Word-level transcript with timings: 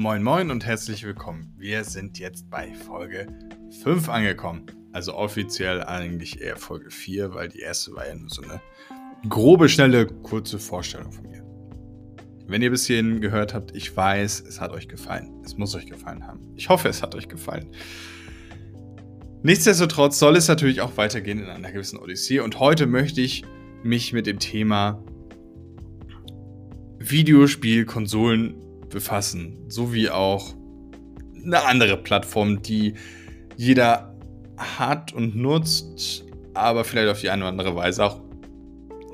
Moin 0.00 0.22
Moin 0.22 0.52
und 0.52 0.64
herzlich 0.64 1.02
willkommen. 1.02 1.52
Wir 1.56 1.82
sind 1.82 2.20
jetzt 2.20 2.48
bei 2.48 2.72
Folge 2.72 3.26
5 3.82 4.08
angekommen. 4.08 4.66
Also 4.92 5.12
offiziell 5.16 5.82
eigentlich 5.82 6.40
eher 6.40 6.56
Folge 6.56 6.92
4, 6.92 7.34
weil 7.34 7.48
die 7.48 7.58
erste 7.58 7.92
war 7.96 8.06
ja 8.06 8.14
nur 8.14 8.30
so 8.30 8.42
eine 8.42 8.60
grobe, 9.28 9.68
schnelle, 9.68 10.06
kurze 10.06 10.60
Vorstellung 10.60 11.10
von 11.10 11.28
mir. 11.28 11.42
Wenn 12.46 12.62
ihr 12.62 12.70
bis 12.70 12.86
hierhin 12.86 13.20
gehört 13.20 13.54
habt, 13.54 13.74
ich 13.74 13.96
weiß, 13.96 14.44
es 14.46 14.60
hat 14.60 14.70
euch 14.70 14.86
gefallen. 14.86 15.32
Es 15.44 15.58
muss 15.58 15.74
euch 15.74 15.86
gefallen 15.86 16.24
haben. 16.24 16.54
Ich 16.54 16.68
hoffe, 16.68 16.88
es 16.88 17.02
hat 17.02 17.16
euch 17.16 17.26
gefallen. 17.26 17.72
Nichtsdestotrotz 19.42 20.20
soll 20.20 20.36
es 20.36 20.46
natürlich 20.46 20.80
auch 20.80 20.96
weitergehen 20.96 21.40
in 21.40 21.46
einer 21.46 21.72
gewissen 21.72 21.98
Odyssee 21.98 22.38
und 22.38 22.60
heute 22.60 22.86
möchte 22.86 23.20
ich 23.20 23.42
mich 23.82 24.12
mit 24.12 24.28
dem 24.28 24.38
Thema 24.38 25.02
Videospielkonsolen 27.00 28.67
befassen, 28.90 29.64
sowie 29.68 30.10
auch 30.10 30.54
eine 31.44 31.64
andere 31.64 31.96
Plattform, 31.96 32.62
die 32.62 32.94
jeder 33.56 34.16
hat 34.56 35.12
und 35.12 35.36
nutzt, 35.36 36.24
aber 36.54 36.84
vielleicht 36.84 37.08
auf 37.10 37.20
die 37.20 37.30
eine 37.30 37.42
oder 37.42 37.50
andere 37.50 37.76
Weise 37.76 38.04
auch 38.04 38.20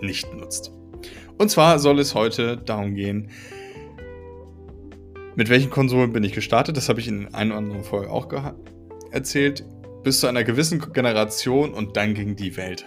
nicht 0.01 0.33
nutzt. 0.35 0.73
Und 1.39 1.51
zwar 1.51 1.79
soll 1.79 1.99
es 1.99 2.15
heute 2.15 2.57
darum 2.57 2.95
gehen, 2.95 3.31
mit 5.37 5.49
welchen 5.49 5.71
Konsolen 5.71 6.13
bin 6.13 6.23
ich 6.23 6.33
gestartet. 6.33 6.77
Das 6.77 6.89
habe 6.89 7.01
ich 7.01 7.09
in 7.09 7.35
einer 7.35 7.55
oder 7.55 7.59
anderen 7.59 7.85
Folge 7.85 8.11
auch 8.11 8.29
erzählt. 9.11 9.65
Bis 10.05 10.21
zu 10.21 10.27
einer 10.27 10.45
gewissen 10.45 10.81
Generation 10.93 11.73
und 11.73 11.97
dann 11.97 12.15
ging 12.15 12.37
die 12.37 12.57
Welt. 12.57 12.85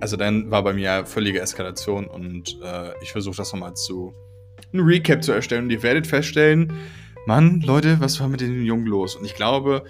Also 0.00 0.16
dann 0.16 0.50
war 0.50 0.64
bei 0.64 0.72
mir 0.72 1.06
völlige 1.06 1.40
Eskalation 1.40 2.06
und 2.06 2.58
äh, 2.62 2.90
ich 3.00 3.12
versuche 3.12 3.36
das 3.36 3.52
nochmal 3.52 3.74
zu 3.74 4.12
ein 4.72 4.80
Recap 4.80 5.22
zu 5.22 5.32
erstellen. 5.32 5.64
Und 5.64 5.70
ihr 5.70 5.82
werdet 5.82 6.06
feststellen, 6.06 6.72
Mann, 7.26 7.60
Leute, 7.60 8.00
was 8.00 8.20
war 8.20 8.28
mit 8.28 8.40
den 8.40 8.62
Jungen 8.62 8.86
los? 8.86 9.16
Und 9.16 9.24
ich 9.24 9.34
glaube, 9.34 9.84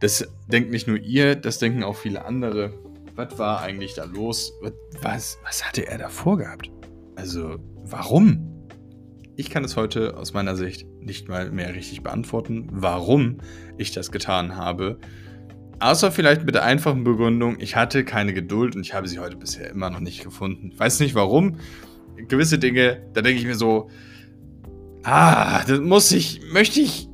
das 0.00 0.26
denkt 0.46 0.70
nicht 0.70 0.88
nur 0.88 0.98
ihr, 0.98 1.34
das 1.34 1.58
denken 1.58 1.82
auch 1.82 1.96
viele 1.96 2.24
andere. 2.24 2.72
Was 3.14 3.38
war 3.38 3.60
eigentlich 3.60 3.94
da 3.94 4.04
los? 4.04 4.52
Was, 5.02 5.38
was 5.44 5.66
hatte 5.66 5.86
er 5.86 5.98
da 5.98 6.08
vorgehabt? 6.08 6.70
Also, 7.16 7.58
warum? 7.84 8.66
Ich 9.36 9.50
kann 9.50 9.64
es 9.64 9.76
heute 9.76 10.16
aus 10.16 10.32
meiner 10.32 10.56
Sicht 10.56 10.86
nicht 11.00 11.28
mal 11.28 11.50
mehr 11.50 11.74
richtig 11.74 12.02
beantworten, 12.02 12.68
warum 12.70 13.38
ich 13.76 13.92
das 13.92 14.10
getan 14.10 14.56
habe. 14.56 14.98
Außer 15.80 16.12
vielleicht 16.12 16.44
mit 16.44 16.54
der 16.54 16.64
einfachen 16.64 17.04
Begründung, 17.04 17.58
ich 17.58 17.76
hatte 17.76 18.04
keine 18.04 18.34
Geduld 18.34 18.76
und 18.76 18.82
ich 18.82 18.94
habe 18.94 19.08
sie 19.08 19.18
heute 19.18 19.36
bisher 19.36 19.70
immer 19.70 19.88
noch 19.88 20.00
nicht 20.00 20.22
gefunden. 20.22 20.70
Ich 20.72 20.78
weiß 20.78 21.00
nicht 21.00 21.14
warum 21.14 21.56
gewisse 22.28 22.58
Dinge, 22.58 23.02
da 23.12 23.22
denke 23.22 23.40
ich 23.40 23.46
mir 23.46 23.56
so, 23.56 23.90
ah, 25.02 25.64
das 25.64 25.80
muss 25.80 26.12
ich, 26.12 26.40
möchte 26.52 26.80
ich, 26.80 27.08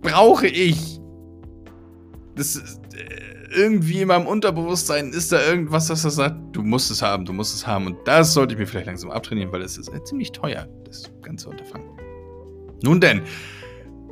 brauche 0.00 0.46
ich. 0.46 1.00
Das 2.36 2.56
ist, 2.56 2.80
äh, 2.94 3.54
irgendwie 3.54 4.00
in 4.00 4.08
meinem 4.08 4.26
Unterbewusstsein 4.26 5.10
ist 5.10 5.32
da 5.32 5.44
irgendwas, 5.46 5.86
das 5.86 6.02
sagt, 6.02 6.36
du 6.52 6.62
musst 6.62 6.90
es 6.90 7.02
haben, 7.02 7.24
du 7.24 7.32
musst 7.32 7.54
es 7.54 7.66
haben. 7.66 7.86
Und 7.86 7.96
das 8.04 8.32
sollte 8.32 8.54
ich 8.54 8.58
mir 8.58 8.66
vielleicht 8.66 8.86
langsam 8.86 9.10
abtrainieren, 9.10 9.52
weil 9.52 9.62
es 9.62 9.78
ist 9.78 9.88
äh, 9.88 10.02
ziemlich 10.04 10.32
teuer, 10.32 10.68
das 10.84 11.10
ganze 11.22 11.48
Unterfangen. 11.48 11.88
Nun 12.82 13.00
denn, 13.00 13.22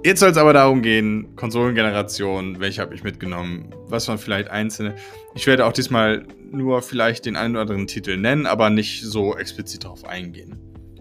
Jetzt 0.05 0.19
soll 0.19 0.31
es 0.31 0.37
aber 0.37 0.53
darum 0.53 0.83
gehen, 0.83 1.37
Konsolengeneration, 1.37 2.59
welche 2.59 2.81
habe 2.81 2.93
ich 2.93 3.05
mitgenommen, 3.05 3.73
was 3.87 4.09
waren 4.09 4.19
vielleicht 4.19 4.51
einzelne. 4.51 4.97
Ich 5.37 5.47
werde 5.47 5.65
auch 5.65 5.73
diesmal 5.73 6.27
nur 6.51 6.83
vielleicht 6.83 7.25
den 7.25 7.37
einen 7.37 7.55
oder 7.55 7.63
anderen 7.63 7.87
Titel 7.87 8.17
nennen, 8.17 8.47
aber 8.47 8.69
nicht 8.69 9.03
so 9.03 9.37
explizit 9.37 9.85
darauf 9.85 10.05
eingehen. 10.05 10.59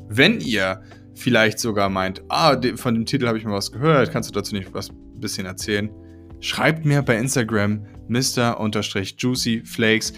Wenn 0.08 0.40
ihr 0.40 0.84
vielleicht 1.16 1.58
sogar 1.58 1.90
meint, 1.90 2.22
ah, 2.30 2.56
von 2.76 2.94
dem 2.94 3.08
Titel 3.08 3.26
habe 3.26 3.40
ich 3.40 3.44
mal 3.44 3.54
was 3.54 3.72
gehört, 3.72 4.12
kannst 4.12 4.30
du 4.30 4.34
dazu 4.34 4.54
nicht 4.54 4.72
was 4.72 4.92
ein 4.92 5.20
bisschen 5.20 5.48
erzählen? 5.48 5.90
Schreibt 6.40 6.86
mir 6.86 7.02
bei 7.02 7.18
Instagram 7.18 7.84
Mr-Juicyflakes 8.08 10.12
äh, 10.12 10.16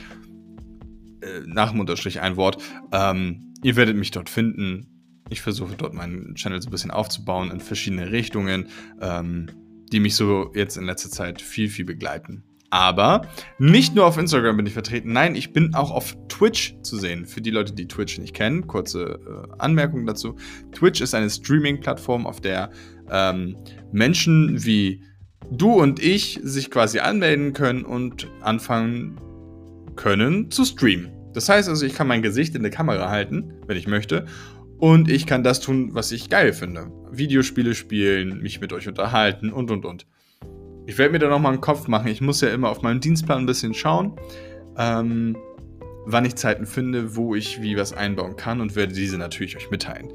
nach 1.45 1.71
dem 1.71 1.79
Unterstrich 1.79 2.19
ein 2.19 2.35
Wort. 2.35 2.61
Ähm, 2.91 3.53
ihr 3.63 3.77
werdet 3.77 3.95
mich 3.95 4.11
dort 4.11 4.29
finden 4.29 4.92
ich 5.29 5.41
versuche 5.41 5.75
dort 5.77 5.93
meinen 5.93 6.35
Channel 6.35 6.61
so 6.61 6.69
ein 6.69 6.71
bisschen 6.71 6.91
aufzubauen 6.91 7.51
in 7.51 7.59
verschiedene 7.59 8.11
Richtungen, 8.11 8.67
ähm, 9.01 9.47
die 9.91 9.99
mich 9.99 10.15
so 10.15 10.51
jetzt 10.53 10.77
in 10.77 10.85
letzter 10.85 11.09
Zeit 11.09 11.41
viel, 11.41 11.69
viel 11.69 11.85
begleiten. 11.85 12.43
Aber 12.69 13.27
nicht 13.59 13.93
nur 13.93 14.07
auf 14.07 14.17
Instagram 14.17 14.57
bin 14.57 14.65
ich 14.65 14.73
vertreten, 14.73 15.13
nein, 15.13 15.35
ich 15.35 15.53
bin 15.53 15.75
auch 15.75 15.91
auf 15.91 16.17
Twitch 16.27 16.75
zu 16.81 16.97
sehen. 16.97 17.27
Für 17.27 17.39
die 17.39 17.51
Leute, 17.51 17.73
die 17.73 17.87
Twitch 17.87 18.17
nicht 18.17 18.33
kennen, 18.33 18.65
kurze 18.65 19.19
äh, 19.27 19.55
Anmerkung 19.59 20.07
dazu. 20.07 20.37
Twitch 20.71 20.99
ist 20.99 21.13
eine 21.13 21.29
Streaming-Plattform, 21.29 22.25
auf 22.25 22.41
der 22.41 22.71
ähm, 23.11 23.57
Menschen 23.91 24.65
wie 24.65 25.03
du 25.51 25.73
und 25.73 26.01
ich 26.01 26.39
sich 26.41 26.71
quasi 26.71 26.97
anmelden 26.97 27.53
können 27.53 27.85
und 27.85 28.27
anfangen 28.41 29.19
können 29.95 30.49
zu 30.49 30.65
streamen. 30.65 31.11
Das 31.33 31.49
heißt 31.49 31.69
also, 31.69 31.85
ich 31.85 31.93
kann 31.93 32.07
mein 32.07 32.23
Gesicht 32.23 32.55
in 32.55 32.63
der 32.63 32.71
Kamera 32.71 33.09
halten, 33.09 33.53
wenn 33.67 33.77
ich 33.77 33.87
möchte, 33.87 34.25
und 34.77 35.09
ich 35.09 35.25
kann 35.25 35.43
das 35.43 35.59
tun, 35.59 35.89
was 35.93 36.11
ich 36.11 36.29
geil 36.29 36.53
finde. 36.53 36.91
Videospiele 37.11 37.75
spielen, 37.75 38.41
mich 38.41 38.59
mit 38.59 38.73
euch 38.73 38.87
unterhalten 38.87 39.51
und 39.51 39.71
und 39.71 39.85
und. 39.85 40.05
Ich 40.85 40.97
werde 40.97 41.13
mir 41.13 41.19
da 41.19 41.29
nochmal 41.29 41.53
einen 41.53 41.61
Kopf 41.61 41.87
machen. 41.87 42.07
Ich 42.07 42.19
muss 42.19 42.41
ja 42.41 42.49
immer 42.49 42.69
auf 42.69 42.81
meinem 42.81 42.99
Dienstplan 42.99 43.43
ein 43.43 43.45
bisschen 43.45 43.73
schauen, 43.73 44.17
ähm, 44.77 45.37
wann 46.05 46.25
ich 46.25 46.35
Zeiten 46.35 46.65
finde, 46.65 47.15
wo 47.15 47.35
ich 47.35 47.61
wie 47.61 47.77
was 47.77 47.93
einbauen 47.93 48.35
kann 48.35 48.59
und 48.59 48.75
werde 48.75 48.93
diese 48.93 49.17
natürlich 49.17 49.55
euch 49.55 49.71
mitteilen. 49.71 50.09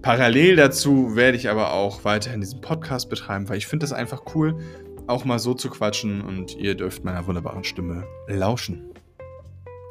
Parallel 0.00 0.56
dazu 0.56 1.16
werde 1.16 1.36
ich 1.36 1.50
aber 1.50 1.72
auch 1.72 2.04
weiterhin 2.04 2.40
diesen 2.40 2.60
Podcast 2.60 3.10
betreiben, 3.10 3.48
weil 3.48 3.58
ich 3.58 3.66
finde 3.66 3.84
das 3.84 3.92
einfach 3.92 4.22
cool, 4.34 4.56
auch 5.06 5.24
mal 5.24 5.38
so 5.38 5.54
zu 5.54 5.68
quatschen 5.68 6.20
und 6.20 6.56
ihr 6.56 6.74
dürft 6.74 7.04
meiner 7.04 7.26
wunderbaren 7.26 7.64
Stimme 7.64 8.04
lauschen. 8.28 8.84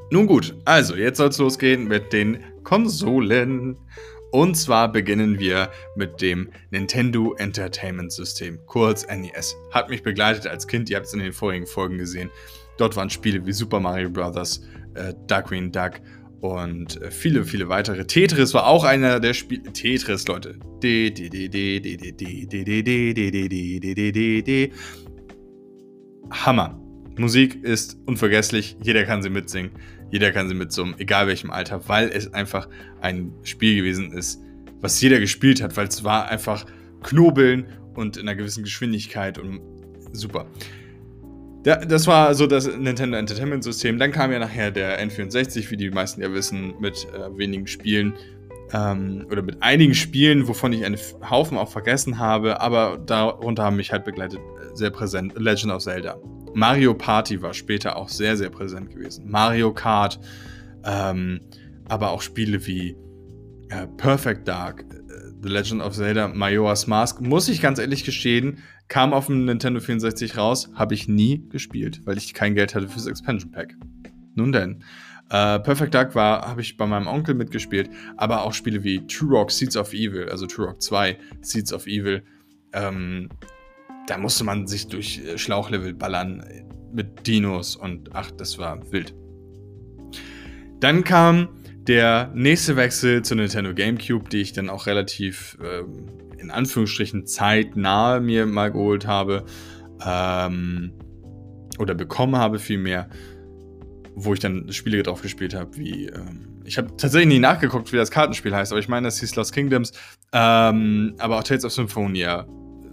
Nun 0.10 0.26
gut, 0.26 0.56
also 0.64 0.96
jetzt 0.96 1.18
soll 1.18 1.28
es 1.28 1.38
losgehen 1.38 1.88
mit 1.88 2.14
den 2.14 2.40
Konsolen. 2.68 3.78
Und 4.34 4.56
zwar 4.56 4.92
beginnen 4.92 5.40
wir 5.40 5.72
mit 5.96 6.22
dem 6.22 6.50
Nintendo 6.70 7.34
Entertainment 7.36 8.12
System, 8.12 8.60
kurz 8.66 9.08
NES. 9.08 9.56
Hat 9.72 9.90
mich 9.90 10.04
begleitet 10.04 10.48
als 10.48 10.68
Kind, 10.68 10.90
ihr 10.90 10.98
habt 10.98 11.06
es 11.06 11.14
in 11.14 11.20
den 11.20 11.32
vorigen 11.32 11.66
Folgen 11.66 11.98
gesehen. 11.98 12.30
Dort 12.78 12.98
waren 12.98 13.10
Spiele 13.10 13.46
wie 13.46 13.54
Super 13.54 13.80
Mario 13.80 14.10
Bros., 14.10 14.62
äh, 14.96 15.14
Duckwing 15.28 15.72
Duck 15.72 16.02
und 16.42 17.02
äh, 17.02 17.10
viele, 17.10 17.46
viele 17.46 17.70
weitere. 17.70 18.06
Tetris 18.06 18.54
war 18.54 18.68
auch 18.68 18.84
einer 18.84 19.22
der 19.22 19.34
Spiele. 19.34 19.72
Tetris, 19.72 20.28
Leute. 20.28 20.60
Hammer. 26.32 26.82
Musik 27.18 27.64
ist 27.64 27.98
unvergesslich, 28.06 28.76
jeder 28.84 29.06
kann 29.06 29.24
sie 29.24 29.30
mitsingen. 29.30 29.72
Jeder 30.12 30.32
kann 30.32 30.48
sie 30.48 30.56
mit 30.56 30.72
so 30.72 30.84
einem, 30.84 30.96
egal 30.98 31.28
welchem 31.28 31.52
Alter, 31.52 31.88
weil 31.88 32.10
es 32.10 32.34
einfach 32.34 32.68
ein 33.02 33.34
Spiel 33.44 33.76
gewesen 33.76 34.12
ist, 34.12 34.42
was 34.80 35.00
jeder 35.02 35.20
gespielt 35.20 35.62
hat, 35.62 35.76
weil 35.78 35.88
es 35.88 36.04
war 36.04 36.30
einfach 36.30 36.66
Knobeln 37.04 37.68
und 37.96 38.18
in 38.18 38.28
einer 38.28 38.36
gewissen 38.36 38.64
Geschwindigkeit 38.64 39.38
und 39.38 39.62
super. 40.14 40.48
Das 41.64 42.08
war 42.08 42.34
so 42.34 42.48
das 42.48 42.68
Nintendo 42.78 43.18
Entertainment 43.18 43.64
System. 43.64 44.00
Dann 44.00 44.12
kam 44.12 44.32
ja 44.32 44.40
nachher 44.40 44.72
der 44.72 45.04
N64, 45.06 45.70
wie 45.70 45.76
die 45.76 45.90
meisten 45.90 46.22
ja 46.22 46.32
wissen, 46.32 46.76
mit 46.80 47.06
äh, 47.14 47.38
wenigen 47.38 47.68
Spielen 47.68 48.14
ähm, 48.72 49.28
oder 49.30 49.42
mit 49.42 49.62
einigen 49.62 49.94
Spielen, 49.94 50.48
wovon 50.48 50.72
ich 50.72 50.86
einen 50.86 50.98
Haufen 51.30 51.58
auch 51.58 51.70
vergessen 51.70 52.20
habe, 52.20 52.62
aber 52.62 52.98
darunter 53.06 53.64
haben 53.64 53.76
mich 53.76 53.92
halt 53.92 54.06
begleitet 54.06 54.40
äh, 54.40 54.76
sehr 54.76 54.92
präsent 54.92 55.34
Legend 55.38 55.74
of 55.74 55.84
Zelda. 55.84 56.18
Mario 56.58 56.96
Party 56.96 57.40
war 57.44 57.54
später 57.54 57.98
auch 57.98 58.10
sehr, 58.10 58.36
sehr 58.36 58.50
präsent 58.50 58.90
gewesen. 58.90 59.30
Mario 59.30 59.72
Kart, 59.76 60.20
ähm, 60.84 61.40
aber 61.88 62.10
auch 62.10 62.24
Spiele 62.24 62.66
wie 62.66 62.98
äh, 63.70 63.86
Perfect 63.86 64.48
Dark, 64.48 64.82
äh, 64.82 65.34
The 65.44 65.50
Legend 65.50 65.84
of 65.84 65.94
Zelda, 65.94 66.28
Majora's 66.28 66.88
Mask, 66.88 67.22
muss 67.22 67.48
ich 67.48 67.62
ganz 67.62 67.78
ehrlich 67.78 68.04
gestehen, 68.06 68.64
kam 68.88 69.14
auf 69.14 69.28
dem 69.28 69.46
Nintendo 69.46 69.80
64 69.80 70.36
raus, 70.36 70.72
habe 70.74 70.96
ich 70.96 71.08
nie 71.08 71.48
gespielt, 71.50 72.02
weil 72.06 72.18
ich 72.18 72.34
kein 72.34 72.56
Geld 72.56 72.74
hatte 72.74 72.88
fürs 72.88 73.06
Expansion 73.06 73.52
Pack. 73.52 73.76
Nun 74.34 74.52
denn. 74.52 74.84
Uh, 75.26 75.62
Perfect 75.62 75.94
Dark 75.94 76.16
war, 76.16 76.48
habe 76.48 76.62
ich 76.62 76.76
bei 76.76 76.88
meinem 76.88 77.06
Onkel 77.06 77.36
mitgespielt, 77.36 77.92
aber 78.16 78.42
auch 78.42 78.54
Spiele 78.54 78.84
wie 78.84 79.06
Turok 79.06 79.52
Seeds 79.52 79.78
of 79.78 79.94
Evil, 79.94 80.30
also 80.30 80.48
Turok 80.48 80.82
2 80.82 81.20
Seeds 81.42 81.72
of 81.72 81.86
Evil, 81.86 82.24
ähm, 82.74 83.30
da 84.08 84.18
musste 84.18 84.44
man 84.44 84.68
sich 84.68 84.88
durch 84.88 85.22
äh, 85.24 85.38
Schlauchlevel 85.38 85.94
ballern 85.94 86.44
mit 86.92 87.28
Dinos 87.28 87.76
und 87.76 88.10
ach, 88.14 88.32
das 88.32 88.58
war 88.58 88.92
wild. 88.92 89.14
Dann 90.80 91.04
kam 91.04 91.50
der 91.88 92.32
nächste 92.34 92.76
Wechsel 92.76 93.22
zu 93.22 93.36
Nintendo 93.36 93.74
GameCube, 93.74 94.30
die 94.30 94.42
ich 94.42 94.54
dann 94.54 94.70
auch 94.70 94.88
relativ 94.88 95.58
ähm, 95.64 96.08
in 96.38 96.52
Anführungsstrichen 96.52 97.26
zeitnah 97.26 98.20
mir 98.20 98.46
mal 98.46 98.72
geholt 98.72 99.08
habe 99.08 99.46
ähm, 100.06 100.94
oder 101.80 101.94
bekommen 101.94 102.36
habe 102.36 102.60
vielmehr, 102.60 103.10
wo 104.16 104.34
ich 104.34 104.40
dann 104.40 104.72
Spiele 104.72 105.04
drauf 105.04 105.22
gespielt 105.22 105.54
habe, 105.54 105.76
wie 105.78 106.08
ähm, 106.08 106.62
ich 106.64 106.78
habe 106.78 106.90
tatsächlich 106.98 107.30
nie 107.30 107.40
nachgeguckt, 107.40 107.94
wie 107.94 107.98
das 107.98 108.12
Kartenspiel 108.12 108.54
heißt, 108.54 108.74
aber 108.74 108.80
ich 108.80 108.90
meine, 108.90 109.08
es 109.08 109.20
hieß 109.22 109.36
Lost 109.38 109.54
Kingdoms. 109.54 109.94
Ähm, 110.34 111.16
aber 111.18 111.38
auch 111.40 111.44
Tales 111.44 111.64
of 111.64 111.72
Symphonia, 111.72 112.46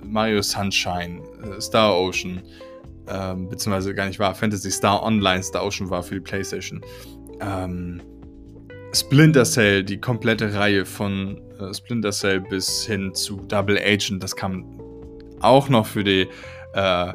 Mario 0.05 0.43
Sunshine, 0.43 1.23
äh, 1.43 1.61
Star 1.61 1.97
Ocean, 1.97 2.43
ähm, 3.09 3.49
beziehungsweise 3.49 3.95
gar 3.95 4.07
nicht 4.07 4.19
wahr, 4.19 4.35
Fantasy 4.35 4.71
Star 4.71 5.03
Online, 5.03 5.43
Star 5.43 5.65
Ocean 5.65 5.91
war 5.91 6.03
für 6.03 6.15
die 6.15 6.21
PlayStation. 6.21 6.81
Ähm, 7.41 8.01
Splinter 8.95 9.45
Cell, 9.45 9.83
die 9.83 10.01
komplette 10.01 10.55
Reihe 10.55 10.85
von 10.85 11.41
äh, 11.59 11.75
Splinter 11.75 12.13
Cell 12.13 12.41
bis 12.41 12.87
hin 12.87 13.13
zu 13.15 13.41
Double 13.49 13.79
Agent, 13.79 14.23
das 14.23 14.37
kam 14.37 14.81
auch 15.41 15.69
noch 15.69 15.87
für 15.87 16.05
die 16.05 16.29
äh, 16.75 17.13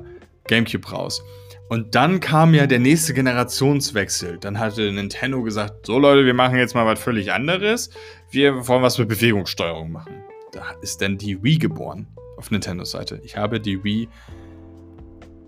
GameCube 0.48 0.92
raus. 0.92 1.24
Und 1.70 1.94
dann 1.94 2.20
kam 2.20 2.56
ja 2.56 2.66
der 2.66 2.80
nächste 2.80 3.14
Generationswechsel. 3.14 4.40
Dann 4.40 4.58
hatte 4.58 4.92
Nintendo 4.92 5.44
gesagt: 5.44 5.86
So 5.86 6.00
Leute, 6.00 6.26
wir 6.26 6.34
machen 6.34 6.58
jetzt 6.58 6.74
mal 6.74 6.86
was 6.86 7.00
völlig 7.00 7.32
anderes. 7.32 7.92
Wir 8.32 8.68
wollen 8.68 8.82
was 8.82 8.98
mit 8.98 9.08
Bewegungssteuerung 9.08 9.92
machen. 9.92 10.24
Da 10.52 10.72
ist 10.82 11.00
dann 11.02 11.18
die 11.20 11.42
Wii 11.44 11.60
geboren 11.60 12.08
auf 12.40 12.50
Nintendos 12.50 12.92
Seite. 12.92 13.22
Ich 13.24 13.38
habe 13.38 13.60
die 13.60 13.84
Wii 13.84 14.10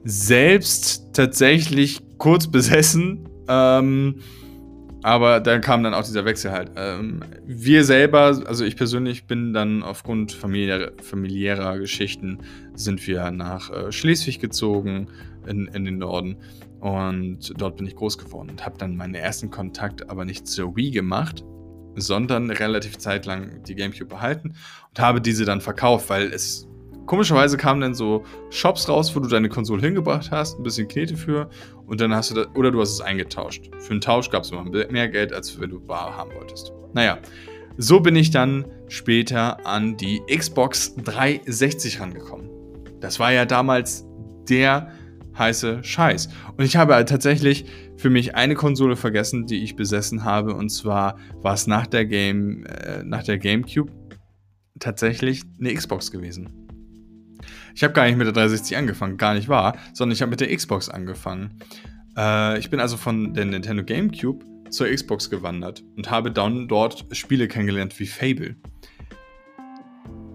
selbst 0.04 1.14
tatsächlich 1.14 2.02
kurz 2.18 2.48
besessen. 2.48 3.28
Ähm, 3.48 4.22
aber 5.04 5.40
da 5.40 5.58
kam 5.58 5.84
dann 5.84 5.96
auch 5.96 6.04
dieser 6.04 6.26
Wechsel 6.26 6.52
halt. 6.52 6.72
Ähm, 6.76 7.22
wir 7.44 7.84
selber, 7.84 8.44
also 8.46 8.64
ich 8.64 8.76
persönlich 8.76 9.26
bin 9.26 9.52
dann 9.52 9.82
aufgrund 9.82 10.32
familiärer, 10.32 10.92
familiärer 11.02 11.80
Geschichten, 11.80 12.40
sind 12.76 13.06
wir 13.08 13.32
nach 13.32 13.72
äh, 13.72 13.92
Schleswig 13.92 14.40
gezogen, 14.40 15.08
in, 15.48 15.66
in 15.68 15.86
den 15.86 15.98
Norden. 15.98 16.38
Und 16.80 17.54
dort 17.60 17.78
bin 17.78 17.88
ich 17.88 17.96
groß 17.96 18.18
geworden 18.20 18.50
und 18.52 18.64
habe 18.64 18.78
dann 18.78 18.96
meinen 18.96 19.16
ersten 19.16 19.50
Kontakt 19.50 20.10
aber 20.10 20.26
nicht 20.26 20.48
zur 20.48 20.76
Wii 20.76 20.92
gemacht, 20.92 21.44
sondern 21.96 22.50
relativ 22.52 22.98
zeitlang 22.98 23.64
die 23.64 23.76
GameCube 23.76 24.06
behalten 24.06 24.54
und 24.90 25.00
habe 25.00 25.20
diese 25.20 25.46
dann 25.46 25.62
verkauft, 25.62 26.10
weil 26.10 26.32
es 26.32 26.68
komischerweise 27.12 27.58
kamen 27.58 27.82
dann 27.82 27.94
so 27.94 28.24
Shops 28.52 28.88
raus, 28.88 29.14
wo 29.14 29.20
du 29.20 29.28
deine 29.28 29.50
Konsole 29.50 29.82
hingebracht 29.82 30.32
hast, 30.32 30.58
ein 30.58 30.64
bisschen 30.64 30.88
Knete 30.88 31.18
für 31.18 31.50
und 31.86 32.00
dann 32.00 32.16
hast 32.16 32.32
du 32.32 32.36
das, 32.36 32.48
oder 32.56 32.72
du 32.72 32.80
hast 32.80 32.94
es 32.94 33.02
eingetauscht. 33.02 33.70
Für 33.80 33.92
einen 33.92 34.00
Tausch 34.00 34.30
gab 34.30 34.44
es 34.44 34.52
immer 34.52 34.64
mehr 34.64 35.10
Geld, 35.10 35.34
als 35.34 35.60
wenn 35.60 35.72
du 35.72 35.82
bar 35.82 36.16
haben 36.16 36.32
wolltest. 36.34 36.72
Naja, 36.94 37.18
so 37.76 38.00
bin 38.00 38.16
ich 38.16 38.32
dann 38.32 38.64
später 38.88 39.66
an 39.68 39.98
die 39.98 40.22
Xbox 40.34 40.96
360 41.04 42.00
rangekommen. 42.00 42.50
Das 43.02 43.20
war 43.20 43.34
ja 43.34 43.44
damals 43.44 44.06
der 44.48 44.94
heiße 45.38 45.84
Scheiß. 45.84 46.30
Und 46.56 46.64
ich 46.64 46.78
habe 46.78 46.94
tatsächlich 47.04 47.66
für 47.98 48.10
mich 48.10 48.36
eine 48.36 48.56
Konsole 48.56 48.96
vergessen, 48.96 49.48
die 49.48 49.66
ich 49.66 49.76
besessen 49.76 50.24
habe, 50.24 50.56
und 50.56 50.70
zwar 50.70 51.18
war 51.42 51.56
es 51.56 51.68
nach 51.68 51.88
der 51.88 52.06
Game, 52.06 52.66
äh, 52.68 53.04
nach 53.04 53.24
der 53.24 53.38
GameCube 53.38 53.92
tatsächlich 54.80 55.42
eine 55.60 55.74
Xbox 55.74 56.10
gewesen. 56.10 56.71
Ich 57.76 57.84
habe 57.84 57.94
gar 57.94 58.06
nicht 58.06 58.18
mit 58.18 58.28
der 58.28 58.34
360 58.34 58.78
angefangen, 58.78 59.18
gar 59.18 59.34
nicht 59.34 59.48
wahr, 59.48 59.78
sondern 59.94 60.14
ich 60.14 60.22
habe 60.22 60.30
mit 60.30 60.42
der 60.42 60.56
Xbox 60.56 60.90
angefangen. 60.90 61.60
Äh, 62.18 62.60
ich 62.60 62.70
bin 62.70 62.80
also 62.80 62.98
von 62.98 63.34
der 63.34 63.46
Nintendo 63.46 63.84
GameCube 63.84 64.46
zur 64.70 64.88
Xbox 64.88 65.30
gewandert 65.30 65.84
und 65.98 66.10
habe 66.10 66.32
dann 66.32 66.68
dort 66.68 67.06
Spiele 67.12 67.48
kennengelernt 67.48 68.00
wie 68.00 68.06
Fable. 68.06 68.56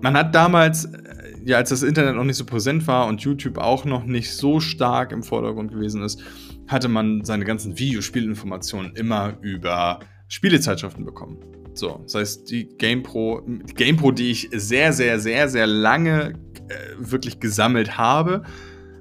Man 0.03 0.17
hat 0.17 0.35
damals, 0.35 0.85
äh, 0.85 1.35
ja, 1.45 1.57
als 1.57 1.71
das 1.71 1.83
Internet 1.83 2.17
noch 2.17 2.25
nicht 2.25 2.37
so 2.37 2.45
präsent 2.45 2.87
war 2.87 3.07
und 3.07 3.23
YouTube 3.23 3.59
auch 3.59 3.85
noch 3.85 4.05
nicht 4.05 4.33
so 4.33 4.61
stark 4.61 5.13
im 5.13 5.23
Vordergrund 5.23 5.73
gewesen 5.73 6.03
ist, 6.03 6.23
hatte 6.69 6.89
man 6.89 7.25
seine 7.25 7.45
ganzen 7.45 7.79
Videospielinformationen 7.79 8.95
immer 8.95 9.39
über 9.41 10.01
Spielezeitschriften 10.29 11.05
bekommen. 11.05 11.39
So, 11.75 12.01
das 12.05 12.15
heißt, 12.15 12.51
die 12.51 12.69
GamePro, 12.79 13.43
die 13.47 13.75
GamePro, 13.75 14.11
die 14.11 14.31
ich 14.31 14.49
sehr, 14.53 14.93
sehr, 14.93 15.21
sehr, 15.21 15.49
sehr 15.49 15.67
lange 15.67 16.35
äh, 16.69 16.95
wirklich 16.99 17.41
gesammelt 17.41 17.97
habe. 17.99 18.43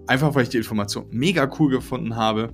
Einfach 0.07 0.35
weil 0.35 0.43
ich 0.43 0.49
die 0.49 0.57
Information 0.57 1.07
mega 1.11 1.49
cool 1.59 1.71
gefunden 1.71 2.15
habe. 2.15 2.53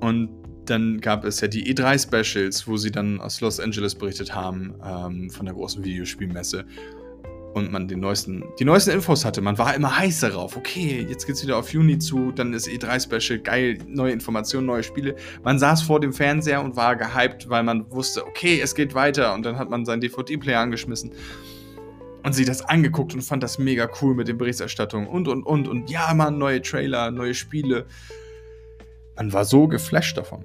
Und 0.00 0.30
dann 0.66 1.00
gab 1.00 1.24
es 1.24 1.40
ja 1.40 1.48
die 1.48 1.74
E3-Specials, 1.74 2.68
wo 2.68 2.76
sie 2.76 2.90
dann 2.90 3.20
aus 3.20 3.40
Los 3.40 3.60
Angeles 3.60 3.94
berichtet 3.94 4.34
haben, 4.34 4.74
ähm, 4.84 5.30
von 5.30 5.46
der 5.46 5.54
großen 5.54 5.84
Videospielmesse. 5.84 6.64
Und 7.54 7.72
man 7.72 7.88
den 7.88 7.98
neuesten, 7.98 8.44
die 8.60 8.64
neuesten 8.64 8.92
Infos 8.92 9.24
hatte. 9.24 9.40
Man 9.40 9.58
war 9.58 9.74
immer 9.74 9.98
heiß 9.98 10.20
darauf. 10.20 10.56
Okay, 10.56 11.04
jetzt 11.08 11.26
geht's 11.26 11.42
wieder 11.42 11.56
auf 11.56 11.72
Juni 11.72 11.98
zu, 11.98 12.30
dann 12.30 12.52
ist 12.52 12.68
E3-Special, 12.68 13.40
geil, 13.40 13.78
neue 13.88 14.12
Informationen, 14.12 14.66
neue 14.66 14.84
Spiele. 14.84 15.16
Man 15.42 15.58
saß 15.58 15.82
vor 15.82 15.98
dem 15.98 16.12
Fernseher 16.12 16.62
und 16.62 16.76
war 16.76 16.94
gehypt, 16.94 17.48
weil 17.48 17.64
man 17.64 17.90
wusste, 17.90 18.24
okay, 18.24 18.60
es 18.60 18.76
geht 18.76 18.94
weiter. 18.94 19.34
Und 19.34 19.44
dann 19.44 19.58
hat 19.58 19.68
man 19.68 19.84
seinen 19.84 20.00
DVD-Player 20.00 20.60
angeschmissen 20.60 21.10
und 22.22 22.32
sie 22.34 22.44
das 22.44 22.62
angeguckt 22.62 23.14
und 23.14 23.22
fand 23.22 23.42
das 23.42 23.58
mega 23.58 23.88
cool 24.00 24.14
mit 24.14 24.28
den 24.28 24.38
Berichterstattungen 24.38 25.08
und 25.08 25.28
und 25.28 25.42
und 25.44 25.68
und 25.68 25.90
ja, 25.90 26.12
man, 26.14 26.38
neue 26.38 26.62
Trailer, 26.62 27.10
neue 27.10 27.34
Spiele. 27.34 27.86
Man 29.16 29.32
war 29.32 29.44
so 29.44 29.68
geflasht 29.68 30.16
davon. 30.16 30.44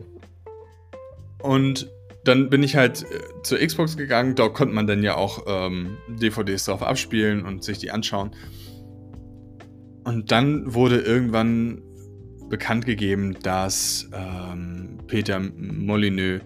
Und 1.42 1.90
dann 2.24 2.50
bin 2.50 2.64
ich 2.64 2.76
halt 2.76 3.04
äh, 3.04 3.20
zur 3.44 3.60
Xbox 3.60 3.98
gegangen, 3.98 4.36
da 4.36 4.50
konnte 4.50 4.74
man 4.74 4.88
dann 4.88 5.04
ja 5.04 5.16
auch 5.16 5.44
ähm, 5.48 5.98
DVDs 6.08 6.66
drauf 6.66 6.82
abspielen 6.82 7.46
und 7.46 7.64
sich 7.64 7.78
die 7.78 7.92
anschauen. 7.92 8.32
Und 10.04 10.32
dann 10.32 10.74
wurde 10.74 11.00
irgendwann 11.00 11.82
bekannt 12.50 12.86
gegeben, 12.86 13.38
dass 13.42 14.10
ähm, 14.14 15.00
Peter 15.08 15.40
Molyneux, 15.40 16.42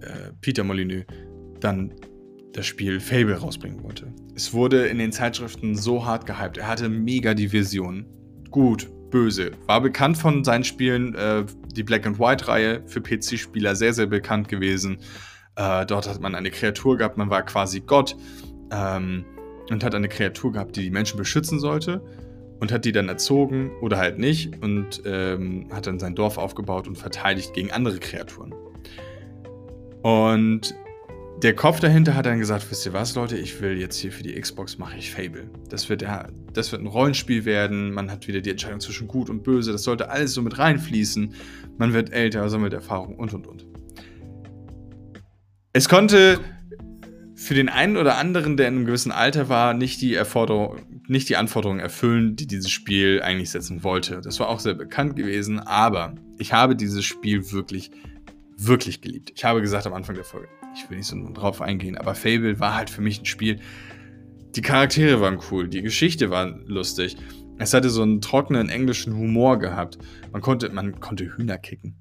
äh, 0.00 0.32
Peter 0.40 0.64
Molyneux 0.64 1.04
dann 1.60 1.92
das 2.52 2.66
Spiel 2.66 3.00
Fable 3.00 3.36
rausbringen 3.36 3.82
wollte. 3.82 4.12
Es 4.34 4.52
wurde 4.52 4.86
in 4.86 4.98
den 4.98 5.12
Zeitschriften 5.12 5.76
so 5.76 6.04
hart 6.04 6.26
gehypt. 6.26 6.58
Er 6.58 6.68
hatte 6.68 6.88
mega 6.88 7.34
die 7.34 7.52
Vision. 7.52 8.06
Gut, 8.50 8.88
böse. 9.10 9.52
War 9.66 9.80
bekannt 9.80 10.18
von 10.18 10.44
seinen 10.44 10.64
Spielen, 10.64 11.14
äh, 11.14 11.44
die 11.74 11.82
Black 11.82 12.06
and 12.06 12.18
White-Reihe 12.18 12.82
für 12.86 13.00
PC-Spieler 13.00 13.76
sehr, 13.76 13.92
sehr 13.92 14.06
bekannt 14.06 14.48
gewesen. 14.48 14.98
Äh, 15.56 15.86
dort 15.86 16.08
hat 16.08 16.20
man 16.20 16.34
eine 16.34 16.50
Kreatur 16.50 16.96
gehabt, 16.96 17.16
man 17.16 17.30
war 17.30 17.42
quasi 17.42 17.80
Gott 17.80 18.16
ähm, 18.72 19.24
und 19.70 19.84
hat 19.84 19.94
eine 19.94 20.08
Kreatur 20.08 20.52
gehabt, 20.52 20.76
die 20.76 20.82
die 20.82 20.90
Menschen 20.90 21.16
beschützen 21.16 21.60
sollte 21.60 22.02
und 22.60 22.72
hat 22.72 22.84
die 22.84 22.92
dann 22.92 23.08
erzogen 23.08 23.70
oder 23.80 23.98
halt 23.98 24.18
nicht 24.18 24.62
und 24.62 25.02
ähm, 25.04 25.68
hat 25.72 25.86
dann 25.86 25.98
sein 25.98 26.14
Dorf 26.14 26.38
aufgebaut 26.38 26.88
und 26.88 26.96
verteidigt 26.96 27.54
gegen 27.54 27.70
andere 27.72 27.98
Kreaturen. 27.98 28.54
Und 30.02 30.74
der 31.42 31.54
Kopf 31.54 31.80
dahinter 31.80 32.14
hat 32.14 32.26
dann 32.26 32.38
gesagt, 32.38 32.70
wisst 32.70 32.84
ihr 32.84 32.92
was, 32.92 33.14
Leute, 33.14 33.38
ich 33.38 33.60
will 33.62 33.78
jetzt 33.78 33.96
hier 33.96 34.12
für 34.12 34.22
die 34.22 34.38
Xbox 34.38 34.76
mache 34.76 34.98
ich 34.98 35.10
Fable. 35.10 35.50
Das 35.70 35.88
wird, 35.88 36.02
ja, 36.02 36.28
das 36.52 36.70
wird 36.70 36.82
ein 36.82 36.86
Rollenspiel 36.86 37.44
werden, 37.46 37.92
man 37.92 38.10
hat 38.10 38.28
wieder 38.28 38.42
die 38.42 38.50
Entscheidung 38.50 38.80
zwischen 38.80 39.08
gut 39.08 39.30
und 39.30 39.42
böse, 39.42 39.72
das 39.72 39.82
sollte 39.84 40.10
alles 40.10 40.34
so 40.34 40.42
mit 40.42 40.58
reinfließen. 40.58 41.32
Man 41.78 41.94
wird 41.94 42.12
älter, 42.12 42.48
sammelt 42.50 42.74
Erfahrung 42.74 43.16
und 43.16 43.32
und 43.32 43.46
und. 43.46 43.66
Es 45.72 45.88
konnte 45.88 46.40
für 47.36 47.54
den 47.54 47.70
einen 47.70 47.96
oder 47.96 48.18
anderen, 48.18 48.58
der 48.58 48.68
in 48.68 48.76
einem 48.76 48.84
gewissen 48.84 49.12
Alter 49.12 49.48
war, 49.48 49.72
nicht 49.72 50.02
die, 50.02 50.20
nicht 51.06 51.28
die 51.30 51.36
Anforderungen 51.36 51.80
erfüllen, 51.80 52.36
die 52.36 52.46
dieses 52.46 52.70
Spiel 52.70 53.22
eigentlich 53.22 53.50
setzen 53.50 53.82
wollte. 53.82 54.20
Das 54.20 54.40
war 54.40 54.48
auch 54.48 54.60
sehr 54.60 54.74
bekannt 54.74 55.16
gewesen, 55.16 55.58
aber 55.58 56.14
ich 56.38 56.52
habe 56.52 56.76
dieses 56.76 57.04
Spiel 57.04 57.50
wirklich, 57.50 57.92
wirklich 58.58 59.00
geliebt. 59.00 59.32
Ich 59.34 59.44
habe 59.44 59.62
gesagt 59.62 59.86
am 59.86 59.94
Anfang 59.94 60.16
der 60.16 60.24
Folge, 60.24 60.48
ich 60.74 60.88
will 60.88 60.98
nicht 60.98 61.06
so 61.06 61.16
drauf 61.32 61.60
eingehen, 61.60 61.96
aber 61.96 62.14
Fable 62.14 62.60
war 62.60 62.76
halt 62.76 62.90
für 62.90 63.02
mich 63.02 63.20
ein 63.20 63.26
Spiel. 63.26 63.60
Die 64.56 64.62
Charaktere 64.62 65.20
waren 65.20 65.38
cool, 65.50 65.68
die 65.68 65.82
Geschichte 65.82 66.30
war 66.30 66.58
lustig. 66.66 67.16
Es 67.58 67.74
hatte 67.74 67.90
so 67.90 68.02
einen 68.02 68.20
trockenen 68.20 68.68
englischen 68.68 69.14
Humor 69.14 69.58
gehabt. 69.58 69.98
Man 70.32 70.40
konnte, 70.40 70.70
man 70.70 70.98
konnte 70.98 71.36
Hühner 71.36 71.58
kicken. 71.58 71.94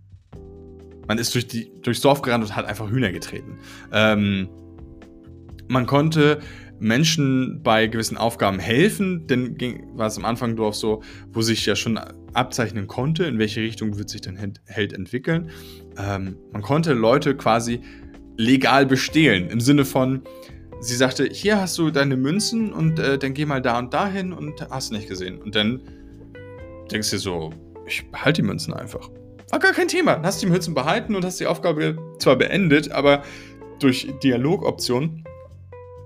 Man 1.08 1.18
ist 1.18 1.36
durch 1.36 1.48
die, 1.48 1.72
durchs 1.82 2.02
Dorf 2.02 2.22
gerannt 2.22 2.46
und 2.46 2.56
hat 2.56 2.66
einfach 2.66 2.90
Hühner 2.90 3.12
getreten. 3.12 3.58
Ähm, 3.92 4.48
man 5.68 5.86
konnte 5.86 6.40
Menschen 6.80 7.62
bei 7.62 7.88
gewissen 7.88 8.16
Aufgaben 8.16 8.60
helfen, 8.60 9.28
denn 9.28 9.56
ging, 9.56 9.98
war 9.98 10.08
es 10.08 10.18
am 10.18 10.26
Anfang 10.26 10.56
Dorf 10.56 10.76
so, 10.76 11.04
wo 11.32 11.42
sich 11.42 11.66
ja 11.66 11.76
schon 11.76 12.00
abzeichnen 12.34 12.88
konnte, 12.88 13.26
in 13.26 13.38
welche 13.38 13.62
Richtung 13.62 13.98
wird 13.98 14.10
sich 14.10 14.22
dein 14.22 14.38
Held 14.66 14.94
entwickeln. 14.94 15.50
Ähm, 15.98 16.38
man 16.52 16.62
konnte 16.62 16.94
Leute 16.94 17.36
quasi 17.36 17.82
legal 18.39 18.86
bestehlen. 18.86 19.50
Im 19.50 19.60
Sinne 19.60 19.84
von, 19.84 20.22
sie 20.79 20.96
sagte, 20.96 21.25
hier 21.25 21.60
hast 21.60 21.77
du 21.77 21.91
deine 21.91 22.15
Münzen 22.15 22.72
und 22.72 22.98
äh, 22.98 23.17
dann 23.17 23.34
geh 23.34 23.46
mal 23.46 23.62
da 23.62 23.77
und 23.77 23.93
da 23.93 24.08
hin 24.08 24.31
und 24.31 24.65
hast 24.69 24.93
nicht 24.93 25.10
gesehen. 25.10 25.41
Und 25.41 25.55
dann 25.55 25.81
denkst 26.89 27.10
du 27.10 27.17
dir 27.17 27.22
so, 27.22 27.50
ich 27.86 28.10
behalte 28.10 28.41
die 28.41 28.48
Münzen 28.48 28.74
einfach. 28.74 29.10
War 29.51 29.60
gar 29.60 29.74
kein 29.74 29.89
Thema. 29.89 30.15
Dann 30.15 30.25
hast 30.25 30.41
du 30.41 30.46
die 30.46 30.51
Münzen 30.53 30.74
behalten 30.74 31.15
und 31.15 31.25
hast 31.25 31.41
die 31.41 31.48
Aufgabe 31.48 31.98
zwar 32.19 32.38
beendet, 32.38 32.91
aber 32.91 33.24
durch 33.79 34.08
Dialogoption 34.24 35.25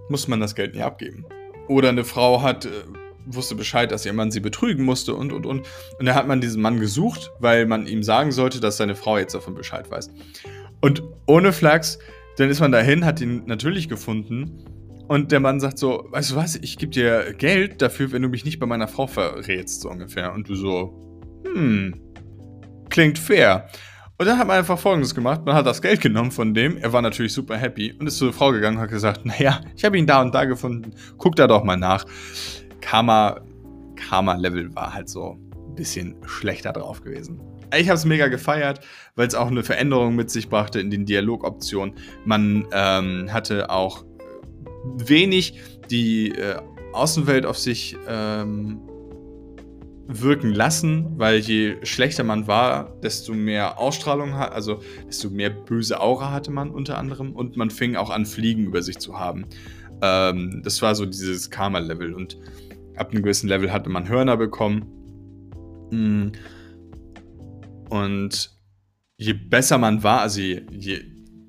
muss 0.09 0.27
man 0.27 0.39
das 0.39 0.55
Geld 0.55 0.73
nicht 0.73 0.83
abgeben. 0.83 1.25
Oder 1.67 1.89
eine 1.89 2.03
Frau 2.03 2.41
hat, 2.41 2.65
äh, 2.65 2.69
wusste 3.27 3.53
Bescheid, 3.53 3.91
dass 3.91 4.07
ihr 4.07 4.13
Mann 4.13 4.31
sie 4.31 4.39
betrügen 4.39 4.85
musste 4.85 5.13
und 5.13 5.33
und 5.33 5.45
und. 5.45 5.67
Und 5.99 6.05
da 6.05 6.15
hat 6.15 6.27
man 6.27 6.41
diesen 6.41 6.63
Mann 6.63 6.79
gesucht, 6.79 7.31
weil 7.39 7.67
man 7.67 7.85
ihm 7.85 8.01
sagen 8.01 8.31
sollte, 8.31 8.59
dass 8.59 8.77
seine 8.77 8.95
Frau 8.95 9.19
jetzt 9.19 9.35
davon 9.35 9.53
Bescheid 9.53 9.91
weiß. 9.91 10.09
Und 10.81 11.03
ohne 11.27 11.53
Flachs 11.53 11.99
dann 12.37 12.49
ist 12.49 12.59
man 12.59 12.71
dahin, 12.71 13.05
hat 13.05 13.21
ihn 13.21 13.43
natürlich 13.45 13.89
gefunden 13.89 14.63
Und 15.07 15.31
der 15.31 15.39
Mann 15.39 15.59
sagt 15.59 15.77
so, 15.77 16.07
weißt 16.11 16.31
du 16.31 16.35
was, 16.35 16.55
ich 16.55 16.77
gebe 16.77 16.91
dir 16.91 17.33
Geld 17.33 17.81
dafür, 17.81 18.11
wenn 18.11 18.21
du 18.21 18.29
mich 18.29 18.45
nicht 18.45 18.59
bei 18.59 18.65
meiner 18.65 18.87
Frau 18.87 19.07
verrätst, 19.07 19.81
so 19.81 19.89
ungefähr. 19.89 20.33
Und 20.33 20.49
du 20.49 20.55
so, 20.55 21.41
hm, 21.45 21.93
klingt 22.89 23.19
fair. 23.19 23.67
Und 24.17 24.27
dann 24.27 24.37
hat 24.37 24.47
man 24.47 24.57
einfach 24.57 24.79
folgendes 24.79 25.13
gemacht. 25.13 25.41
Man 25.45 25.55
hat 25.55 25.65
das 25.65 25.81
Geld 25.81 25.99
genommen 25.99 26.31
von 26.31 26.53
dem. 26.53 26.77
Er 26.77 26.93
war 26.93 27.01
natürlich 27.01 27.33
super 27.33 27.57
happy 27.57 27.93
und 27.93 28.07
ist 28.07 28.17
zur 28.17 28.31
Frau 28.31 28.51
gegangen 28.51 28.77
und 28.77 28.83
hat 28.83 28.89
gesagt, 28.89 29.25
naja, 29.25 29.61
ich 29.75 29.83
habe 29.83 29.97
ihn 29.97 30.07
da 30.07 30.21
und 30.21 30.33
da 30.33 30.45
gefunden. 30.45 30.93
Guck 31.17 31.35
da 31.35 31.47
doch 31.47 31.63
mal 31.63 31.77
nach. 31.77 32.05
Karma, 32.79 33.41
Karma-Level 33.95 34.73
war 34.75 34.93
halt 34.93 35.09
so 35.09 35.37
ein 35.55 35.75
bisschen 35.75 36.15
schlechter 36.25 36.71
drauf 36.71 37.01
gewesen. 37.01 37.41
Ich 37.77 37.89
habe 37.89 37.97
es 37.97 38.05
mega 38.05 38.27
gefeiert, 38.27 38.81
weil 39.15 39.27
es 39.27 39.35
auch 39.35 39.47
eine 39.47 39.63
Veränderung 39.63 40.15
mit 40.15 40.29
sich 40.29 40.49
brachte 40.49 40.79
in 40.79 40.91
den 40.91 41.05
Dialogoptionen. 41.05 41.95
Man 42.25 42.67
ähm, 42.71 43.31
hatte 43.31 43.69
auch 43.69 44.05
wenig 44.97 45.59
die 45.89 46.29
äh, 46.31 46.57
Außenwelt 46.93 47.45
auf 47.45 47.57
sich 47.57 47.97
ähm, 48.07 48.79
wirken 50.07 50.53
lassen, 50.53 51.17
weil 51.17 51.39
je 51.39 51.77
schlechter 51.83 52.23
man 52.23 52.47
war, 52.47 52.99
desto 53.01 53.33
mehr 53.33 53.79
Ausstrahlung 53.79 54.35
hat, 54.35 54.51
also 54.51 54.81
desto 55.07 55.29
mehr 55.29 55.49
böse 55.49 55.99
Aura 55.99 56.31
hatte 56.31 56.51
man 56.51 56.69
unter 56.71 56.97
anderem 56.97 57.33
und 57.33 57.55
man 57.55 57.69
fing 57.69 57.95
auch 57.95 58.09
an, 58.09 58.25
Fliegen 58.25 58.65
über 58.65 58.81
sich 58.81 58.99
zu 58.99 59.17
haben. 59.17 59.45
Ähm, 60.01 60.61
das 60.63 60.81
war 60.81 60.93
so 60.95 61.05
dieses 61.05 61.49
Karma-Level 61.49 62.13
und 62.13 62.37
ab 62.95 63.11
einem 63.11 63.23
gewissen 63.23 63.47
Level 63.47 63.71
hatte 63.71 63.89
man 63.89 64.09
Hörner 64.09 64.37
bekommen. 64.37 64.85
Mm. 65.91 66.31
Und 67.93 68.49
je 69.17 69.33
besser 69.33 69.77
man 69.77 70.01
war, 70.01 70.21
also 70.21 70.41
je, 70.41 71.01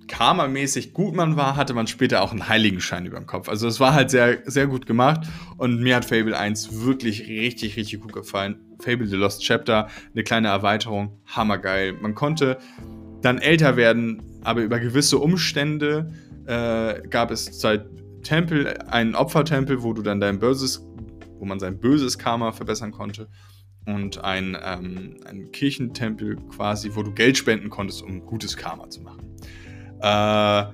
karmamäßig 0.08 0.92
gut 0.92 1.16
man 1.16 1.38
war, 1.38 1.56
hatte 1.56 1.72
man 1.72 1.86
später 1.86 2.20
auch 2.20 2.32
einen 2.32 2.50
Heiligenschein 2.50 3.06
über 3.06 3.16
dem 3.16 3.26
Kopf. 3.26 3.48
Also 3.48 3.66
es 3.66 3.80
war 3.80 3.94
halt 3.94 4.10
sehr, 4.10 4.42
sehr 4.44 4.66
gut 4.66 4.84
gemacht 4.84 5.26
und 5.56 5.80
mir 5.80 5.96
hat 5.96 6.04
Fable 6.04 6.36
1 6.36 6.84
wirklich 6.84 7.28
richtig, 7.28 7.78
richtig 7.78 8.00
gut 8.00 8.12
gefallen. 8.12 8.56
Fable 8.78 9.06
The 9.06 9.16
Lost 9.16 9.40
Chapter, 9.40 9.88
eine 10.12 10.22
kleine 10.22 10.48
Erweiterung, 10.48 11.18
hammergeil. 11.24 11.94
Man 11.94 12.14
konnte 12.14 12.58
dann 13.22 13.38
älter 13.38 13.78
werden, 13.78 14.22
aber 14.42 14.64
über 14.64 14.78
gewisse 14.80 15.16
Umstände 15.16 16.12
äh, 16.44 17.08
gab 17.08 17.30
es 17.30 17.58
seit 17.58 17.86
Tempel, 18.22 18.76
einen 18.88 19.14
Opfertempel, 19.14 19.82
wo 19.82 19.94
du 19.94 20.02
dann 20.02 20.20
dein 20.20 20.38
böses, 20.38 20.86
wo 21.38 21.46
man 21.46 21.58
sein 21.58 21.80
böses 21.80 22.18
Karma 22.18 22.52
verbessern 22.52 22.92
konnte 22.92 23.28
und 23.86 24.22
ein, 24.24 24.56
ähm, 24.62 25.16
ein 25.26 25.50
Kirchentempel 25.52 26.36
quasi, 26.48 26.90
wo 26.94 27.02
du 27.02 27.12
Geld 27.12 27.36
spenden 27.36 27.70
konntest, 27.70 28.02
um 28.02 28.24
gutes 28.24 28.56
Karma 28.56 28.88
zu 28.88 29.02
machen. 29.02 29.20
Äh, 30.00 30.64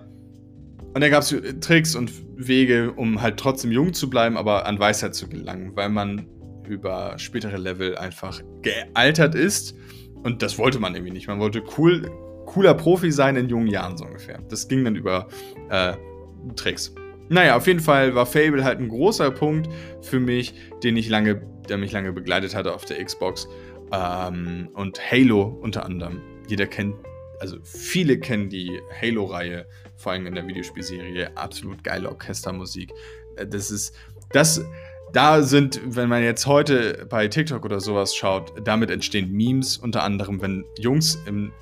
und 0.92 1.00
da 1.00 1.08
gab 1.08 1.22
es 1.22 1.34
Tricks 1.60 1.94
und 1.94 2.10
Wege, 2.36 2.92
um 2.92 3.20
halt 3.22 3.36
trotzdem 3.36 3.70
jung 3.70 3.92
zu 3.92 4.10
bleiben, 4.10 4.36
aber 4.36 4.66
an 4.66 4.78
Weisheit 4.78 5.14
zu 5.14 5.28
gelangen, 5.28 5.72
weil 5.76 5.88
man 5.88 6.26
über 6.66 7.18
spätere 7.18 7.56
Level 7.56 7.96
einfach 7.96 8.40
gealtert 8.62 9.34
ist. 9.34 9.76
Und 10.22 10.42
das 10.42 10.58
wollte 10.58 10.78
man 10.78 10.94
irgendwie 10.94 11.12
nicht. 11.12 11.28
Man 11.28 11.38
wollte 11.38 11.62
cool, 11.78 12.10
cooler 12.46 12.74
Profi 12.74 13.12
sein 13.12 13.36
in 13.36 13.48
jungen 13.48 13.68
Jahren 13.68 13.96
so 13.96 14.04
ungefähr. 14.04 14.40
Das 14.48 14.68
ging 14.68 14.84
dann 14.84 14.96
über 14.96 15.28
äh, 15.70 15.94
Tricks. 16.56 16.94
Naja, 17.28 17.56
auf 17.56 17.68
jeden 17.68 17.80
Fall 17.80 18.14
war 18.16 18.26
Fable 18.26 18.64
halt 18.64 18.80
ein 18.80 18.88
großer 18.88 19.30
Punkt 19.30 19.68
für 20.02 20.18
mich, 20.18 20.54
den 20.82 20.96
ich 20.96 21.08
lange, 21.08 21.40
der 21.70 21.78
mich 21.78 21.92
lange 21.92 22.12
begleitet 22.12 22.54
hatte 22.54 22.74
auf 22.74 22.84
der 22.84 23.02
Xbox. 23.02 23.48
Ähm, 23.92 24.68
und 24.74 25.00
Halo 25.10 25.58
unter 25.62 25.84
anderem. 25.84 26.20
Jeder 26.48 26.66
kennt 26.66 26.94
also 27.40 27.56
viele 27.64 28.18
kennen 28.18 28.50
die 28.50 28.70
Halo-Reihe, 29.00 29.66
vor 29.96 30.12
allem 30.12 30.26
in 30.26 30.34
der 30.34 30.46
Videospielserie, 30.46 31.36
absolut 31.36 31.82
geile 31.82 32.08
Orchestermusik. 32.08 32.92
Äh, 33.36 33.46
das 33.46 33.70
ist, 33.70 33.94
das, 34.32 34.62
da 35.12 35.42
sind, 35.42 35.80
wenn 35.84 36.08
man 36.08 36.22
jetzt 36.22 36.46
heute 36.46 37.06
bei 37.08 37.26
TikTok 37.26 37.64
oder 37.64 37.80
sowas 37.80 38.14
schaut, 38.14 38.52
damit 38.62 38.90
entstehen 38.90 39.32
Memes, 39.32 39.78
unter 39.78 40.04
anderem, 40.04 40.40
wenn 40.40 40.64
Jungs 40.78 41.18
im 41.26 41.52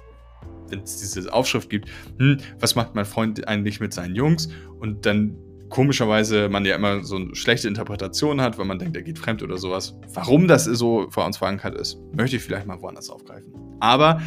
wenn 0.70 0.82
es 0.82 0.98
diese 0.98 1.32
Aufschrift 1.32 1.70
gibt, 1.70 1.88
hm, 2.18 2.40
was 2.60 2.74
macht 2.74 2.94
mein 2.94 3.06
Freund 3.06 3.48
eigentlich 3.48 3.80
mit 3.80 3.94
seinen 3.94 4.14
Jungs? 4.14 4.50
Und 4.78 5.06
dann 5.06 5.34
komischerweise 5.68 6.48
man 6.48 6.64
ja 6.64 6.76
immer 6.76 7.04
so 7.04 7.16
eine 7.16 7.34
schlechte 7.34 7.68
Interpretation 7.68 8.40
hat, 8.40 8.58
weil 8.58 8.64
man 8.64 8.78
denkt, 8.78 8.96
er 8.96 9.02
geht 9.02 9.18
fremd 9.18 9.42
oder 9.42 9.58
sowas. 9.58 9.94
Warum 10.14 10.48
das 10.48 10.64
so 10.64 11.08
vor 11.10 11.26
uns 11.26 11.36
verankert 11.36 11.74
ist, 11.74 11.98
möchte 12.12 12.36
ich 12.36 12.42
vielleicht 12.42 12.66
mal 12.66 12.80
woanders 12.80 13.10
aufgreifen. 13.10 13.52
Aber 13.80 14.20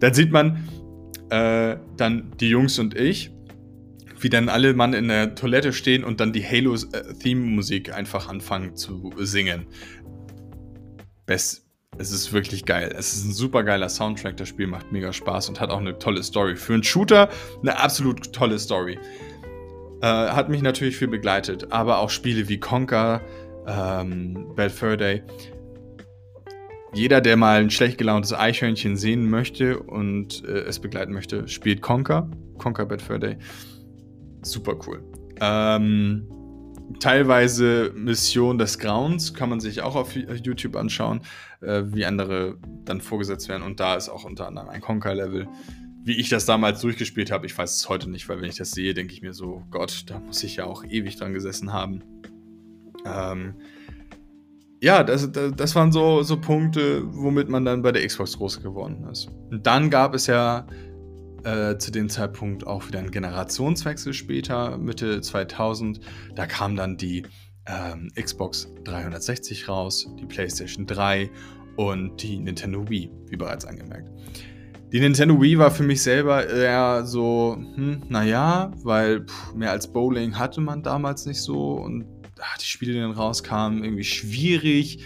dann 0.00 0.14
sieht 0.14 0.30
man, 0.30 0.68
äh, 1.30 1.76
dann 1.96 2.32
die 2.38 2.48
Jungs 2.48 2.78
und 2.78 2.96
ich, 2.96 3.30
wie 4.20 4.28
dann 4.28 4.48
alle 4.48 4.74
Mann 4.74 4.94
in 4.94 5.08
der 5.08 5.34
Toilette 5.34 5.72
stehen 5.72 6.04
und 6.04 6.20
dann 6.20 6.32
die 6.32 6.44
Halo-Theme-Musik 6.44 7.92
einfach 7.92 8.28
anfangen 8.28 8.76
zu 8.76 9.12
singen. 9.18 9.66
Best, 11.26 11.66
es 11.98 12.10
ist 12.10 12.32
wirklich 12.32 12.64
geil. 12.64 12.94
Es 12.96 13.14
ist 13.14 13.24
ein 13.24 13.32
super 13.32 13.62
geiler 13.64 13.88
Soundtrack. 13.88 14.36
Das 14.36 14.48
Spiel 14.48 14.66
macht 14.66 14.92
mega 14.92 15.12
Spaß 15.12 15.48
und 15.48 15.60
hat 15.60 15.70
auch 15.70 15.78
eine 15.78 15.98
tolle 15.98 16.22
Story. 16.22 16.56
Für 16.56 16.74
einen 16.74 16.82
Shooter 16.84 17.28
eine 17.62 17.78
absolut 17.78 18.32
tolle 18.32 18.58
Story. 18.58 18.98
Äh, 20.04 20.32
hat 20.32 20.50
mich 20.50 20.60
natürlich 20.60 20.96
viel 20.96 21.08
begleitet, 21.08 21.72
aber 21.72 21.98
auch 21.98 22.10
Spiele 22.10 22.48
wie 22.48 22.60
Conker, 22.60 23.22
ähm, 23.66 24.52
Bad 24.54 24.70
Fur 24.70 24.96
Day 24.98 25.22
jeder, 26.94 27.20
der 27.20 27.36
mal 27.36 27.60
ein 27.60 27.70
schlecht 27.70 27.98
gelauntes 27.98 28.32
Eichhörnchen 28.32 28.96
sehen 28.96 29.28
möchte 29.28 29.80
und 29.80 30.44
äh, 30.44 30.60
es 30.60 30.78
begleiten 30.78 31.12
möchte, 31.12 31.48
spielt 31.48 31.82
Conker. 31.82 32.30
Conker 32.58 32.86
Bad 32.86 33.02
Fur 33.02 33.18
Day. 33.18 33.36
Super 34.42 34.76
cool. 34.86 35.02
Ähm, 35.40 36.28
teilweise 37.00 37.92
Mission 37.96 38.58
des 38.58 38.78
Grauens 38.78 39.34
kann 39.34 39.48
man 39.48 39.58
sich 39.58 39.82
auch 39.82 39.96
auf 39.96 40.14
YouTube 40.14 40.76
anschauen, 40.76 41.22
äh, 41.60 41.82
wie 41.86 42.04
andere 42.04 42.58
dann 42.84 43.00
vorgesetzt 43.00 43.48
werden. 43.48 43.62
Und 43.62 43.80
da 43.80 43.96
ist 43.96 44.08
auch 44.08 44.24
unter 44.24 44.46
anderem 44.46 44.68
ein 44.68 44.80
Conker-Level. 44.80 45.48
Wie 46.04 46.20
ich 46.20 46.28
das 46.28 46.44
damals 46.44 46.82
durchgespielt 46.82 47.30
habe, 47.30 47.46
ich 47.46 47.56
weiß 47.56 47.76
es 47.76 47.88
heute 47.88 48.10
nicht, 48.10 48.28
weil 48.28 48.40
wenn 48.40 48.48
ich 48.48 48.56
das 48.56 48.72
sehe, 48.72 48.92
denke 48.92 49.14
ich 49.14 49.22
mir 49.22 49.32
so, 49.32 49.64
Gott, 49.70 50.04
da 50.06 50.18
muss 50.20 50.42
ich 50.42 50.56
ja 50.56 50.66
auch 50.66 50.84
ewig 50.84 51.16
dran 51.16 51.32
gesessen 51.32 51.72
haben. 51.72 52.02
Ähm, 53.06 53.54
ja, 54.82 55.02
das, 55.02 55.30
das 55.32 55.74
waren 55.74 55.92
so, 55.92 56.22
so 56.22 56.38
Punkte, 56.38 57.02
womit 57.06 57.48
man 57.48 57.64
dann 57.64 57.80
bei 57.80 57.90
der 57.90 58.06
Xbox 58.06 58.36
groß 58.36 58.62
geworden 58.62 59.08
ist. 59.10 59.28
Und 59.50 59.66
dann 59.66 59.88
gab 59.88 60.14
es 60.14 60.26
ja 60.26 60.66
äh, 61.44 61.78
zu 61.78 61.90
dem 61.90 62.10
Zeitpunkt 62.10 62.66
auch 62.66 62.86
wieder 62.86 62.98
einen 62.98 63.10
Generationswechsel 63.10 64.12
später, 64.12 64.76
Mitte 64.76 65.22
2000. 65.22 66.00
Da 66.34 66.46
kam 66.46 66.76
dann 66.76 66.98
die 66.98 67.24
ähm, 67.66 68.10
Xbox 68.14 68.68
360 68.84 69.68
raus, 69.68 70.06
die 70.20 70.26
PlayStation 70.26 70.84
3 70.84 71.30
und 71.76 72.22
die 72.22 72.38
Nintendo 72.38 72.86
Wii, 72.88 73.10
wie 73.28 73.36
bereits 73.36 73.64
angemerkt. 73.64 74.10
Die 74.94 75.00
Nintendo 75.00 75.42
Wii 75.42 75.58
war 75.58 75.72
für 75.72 75.82
mich 75.82 76.04
selber 76.04 76.48
eher 76.48 77.04
so, 77.04 77.56
hm, 77.58 78.04
naja, 78.08 78.70
weil 78.84 79.26
pff, 79.26 79.52
mehr 79.52 79.72
als 79.72 79.92
Bowling 79.92 80.38
hatte 80.38 80.60
man 80.60 80.84
damals 80.84 81.26
nicht 81.26 81.40
so 81.40 81.72
und 81.72 82.04
ach, 82.40 82.56
die 82.58 82.64
Spiele, 82.64 82.92
die 82.92 83.00
dann 83.00 83.10
rauskamen, 83.10 83.82
irgendwie 83.82 84.04
schwierig, 84.04 85.04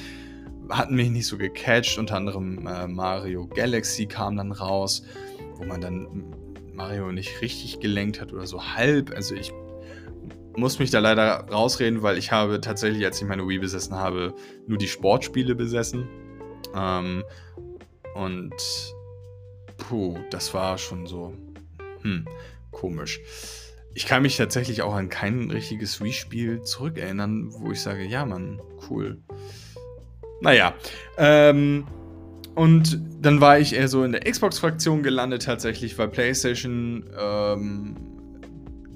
hatten 0.68 0.95
mich 0.95 1.09
nicht 1.09 1.26
so 1.26 1.38
gecatcht. 1.38 1.97
Unter 1.97 2.16
anderem 2.16 2.66
äh, 2.66 2.87
Mario 2.87 3.47
Galaxy 3.47 4.04
kam 4.04 4.37
dann 4.37 4.52
raus, 4.52 5.04
wo 5.57 5.64
man 5.64 5.80
dann 5.80 6.35
Mario 6.75 7.11
nicht 7.11 7.40
richtig 7.40 7.80
gelenkt 7.80 8.21
hat 8.21 8.35
oder 8.35 8.47
so 8.47 8.62
halb. 8.62 9.12
Also 9.16 9.37
ich 9.37 9.54
muss 10.54 10.78
mich 10.78 10.90
da 10.90 10.99
leider 10.99 11.47
rausreden, 11.50 12.02
weil 12.02 12.18
ich 12.18 12.30
habe 12.30 12.61
tatsächlich, 12.61 13.07
als 13.07 13.23
ich 13.23 13.26
meine 13.26 13.49
Wii 13.49 13.61
besessen 13.61 13.97
habe, 13.97 14.35
nur 14.66 14.76
die 14.76 14.87
Sportspiele 14.87 15.54
besessen. 15.54 16.07
Ähm, 16.75 17.25
und 18.14 18.52
puh, 19.88 20.18
das 20.30 20.52
war 20.54 20.78
schon 20.78 21.07
so 21.07 21.33
hm, 22.02 22.26
komisch 22.71 23.21
ich 23.99 24.07
kann 24.07 24.23
mich 24.23 24.37
tatsächlich 24.37 24.83
auch 24.83 24.95
an 24.95 25.09
kein 25.09 25.50
richtiges 25.50 26.00
Wii-Spiel 26.00 26.62
zurückerinnern, 26.62 27.52
wo 27.52 27.73
ich 27.73 27.80
sage, 27.80 28.04
ja, 28.04 28.25
Mann, 28.25 28.61
cool. 28.88 29.18
Naja, 30.40 30.75
ähm, 31.16 31.85
und 32.54 33.00
dann 33.21 33.40
war 33.40 33.59
ich 33.59 33.75
eher 33.75 33.88
so 33.88 34.04
in 34.04 34.12
der 34.12 34.21
Xbox-Fraktion 34.21 35.02
gelandet 35.02 35.42
tatsächlich, 35.42 35.99
weil 35.99 36.07
PlayStation 36.07 37.11
ähm, 37.18 37.97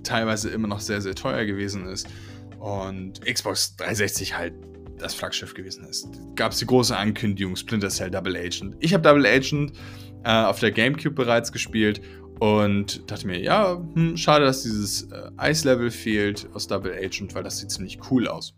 teilweise 0.05 0.51
immer 0.51 0.69
noch 0.69 0.79
sehr, 0.79 1.01
sehr 1.01 1.17
teuer 1.17 1.47
gewesen 1.47 1.87
ist 1.87 2.07
und 2.61 3.21
Xbox 3.23 3.75
360 3.79 4.37
halt 4.37 4.55
das 4.99 5.15
Flaggschiff 5.15 5.55
gewesen 5.55 5.85
ist. 5.85 6.07
Gab 6.37 6.53
es 6.53 6.59
die 6.59 6.67
große 6.67 6.97
Ankündigung, 6.97 7.57
Splinter 7.57 7.89
Cell 7.89 8.13
Double 8.13 8.37
Agent. 8.37 8.77
Ich 8.79 8.95
habe 8.95 9.03
Double 9.03 9.27
Agent 9.27 9.73
äh, 10.25 10.31
auf 10.31 10.61
der 10.61 10.71
GameCube 10.71 11.15
bereits 11.15 11.53
gespielt 11.53 12.01
und 12.39 13.11
dachte 13.11 13.27
mir, 13.27 13.41
ja, 13.41 13.81
hm, 13.95 14.17
schade, 14.17 14.45
dass 14.45 14.63
dieses 14.63 15.11
äh, 15.13 15.31
Ice-Level 15.51 15.91
fehlt 15.91 16.49
aus 16.55 16.67
Double 16.67 16.93
Agent, 16.93 17.35
weil 17.35 17.43
das 17.43 17.59
sieht 17.59 17.71
ziemlich 17.71 17.99
cool 18.11 18.27
aus. 18.27 18.55